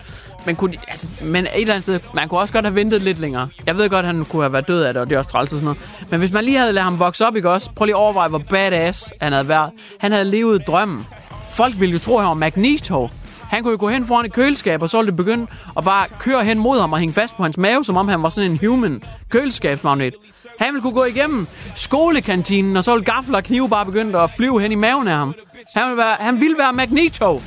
Men, 0.46 0.56
kunne, 0.56 0.74
de, 0.74 0.78
altså, 0.88 1.10
men 1.22 1.46
et 1.46 1.50
eller 1.56 1.74
andet 1.74 1.84
sted, 1.84 2.00
man 2.14 2.30
kunne 2.30 2.40
også 2.40 2.54
godt 2.54 2.66
have 2.66 2.76
ventet 2.76 3.04
lidt 3.04 3.20
længere. 3.20 3.48
Jeg 3.66 3.78
ved 3.78 3.90
godt, 3.90 4.06
at 4.06 4.16
han 4.16 4.26
kunne 4.26 4.42
have 4.42 4.54
været 4.54 4.68
død 4.68 4.84
af 4.84 4.94
det, 4.94 5.02
og 5.02 5.10
det 5.10 5.16
er 5.16 5.20
også 5.20 5.30
træls 5.30 5.52
og 5.52 5.60
sådan 5.60 5.64
noget. 5.64 6.08
Men 6.10 6.20
hvis 6.20 6.32
man 6.32 6.44
lige 6.44 6.58
havde 6.58 6.74
ladet 6.74 6.84
ham 6.84 7.00
vokse 7.00 7.28
op, 7.28 7.36
ikke 7.36 7.52
også? 7.52 7.70
Prøv 7.76 7.86
lige 7.86 7.96
at 7.96 8.00
overveje, 8.00 8.30
hvor 8.30 8.42
badass 8.50 9.14
han 9.22 9.32
havde 9.32 9.48
været. 9.48 9.72
Han 10.00 10.12
havde 10.12 10.26
levet 10.26 10.68
drømmen. 10.68 11.06
Folk 11.52 11.80
ville 11.80 11.94
jo 11.94 12.00
tro, 12.00 12.16
at 12.18 12.22
han 12.22 12.30
var 12.30 12.34
Magneto. 12.34 13.10
Han 13.58 13.64
kunne 13.64 13.72
jo 13.72 13.78
gå 13.80 13.90
hen 13.90 14.06
foran 14.06 14.26
et 14.26 14.34
køleskab, 14.34 14.82
og 14.82 14.90
så 14.90 14.98
ville 14.98 15.08
det 15.08 15.16
begynde 15.16 15.48
at 15.78 15.84
bare 15.84 16.08
køre 16.20 16.44
hen 16.44 16.60
mod 16.60 16.80
ham 16.80 16.94
og 16.94 17.00
hænge 17.00 17.14
fast 17.14 17.38
på 17.38 17.44
hans 17.44 17.58
mave, 17.58 17.86
som 17.86 17.98
om 17.98 18.08
han 18.08 18.24
var 18.24 18.30
sådan 18.30 18.52
en 18.52 18.60
human 18.68 19.04
køleskabsmagnet. 19.30 20.14
Han 20.60 20.74
ville 20.74 20.82
kunne 20.82 20.94
gå 20.94 21.04
igennem 21.04 21.48
skolekantinen, 21.76 22.78
og 22.78 22.84
så 22.84 22.92
ville 22.92 23.06
gafler 23.06 23.38
og 23.38 23.44
knive 23.44 23.70
bare 23.70 23.86
begynde 23.86 24.20
at 24.20 24.32
flyve 24.32 24.62
hen 24.62 24.72
i 24.72 24.76
maven 24.76 25.08
af 25.08 25.14
ham. 25.14 25.36
Han 25.76 25.84
ville 25.86 25.98
være, 25.98 26.16
han 26.20 26.42
ville 26.42 26.58
være 26.58 26.74
Magneto. 26.74 27.42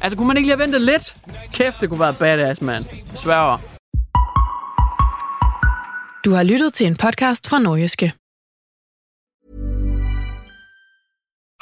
Altså, 0.00 0.18
kunne 0.18 0.28
man 0.28 0.36
ikke 0.36 0.46
lige 0.48 0.56
have 0.56 0.64
ventet 0.64 0.80
lidt? 0.80 1.16
Kæft, 1.52 1.80
det 1.80 1.88
kunne 1.88 2.00
være 2.00 2.14
badass, 2.14 2.62
mand. 2.62 2.84
Sværger. 3.14 3.58
Du 6.24 6.32
har 6.32 6.42
lyttet 6.42 6.74
til 6.74 6.86
en 6.86 6.96
podcast 6.96 7.48
fra 7.48 7.58
Nordjyske. 7.58 8.12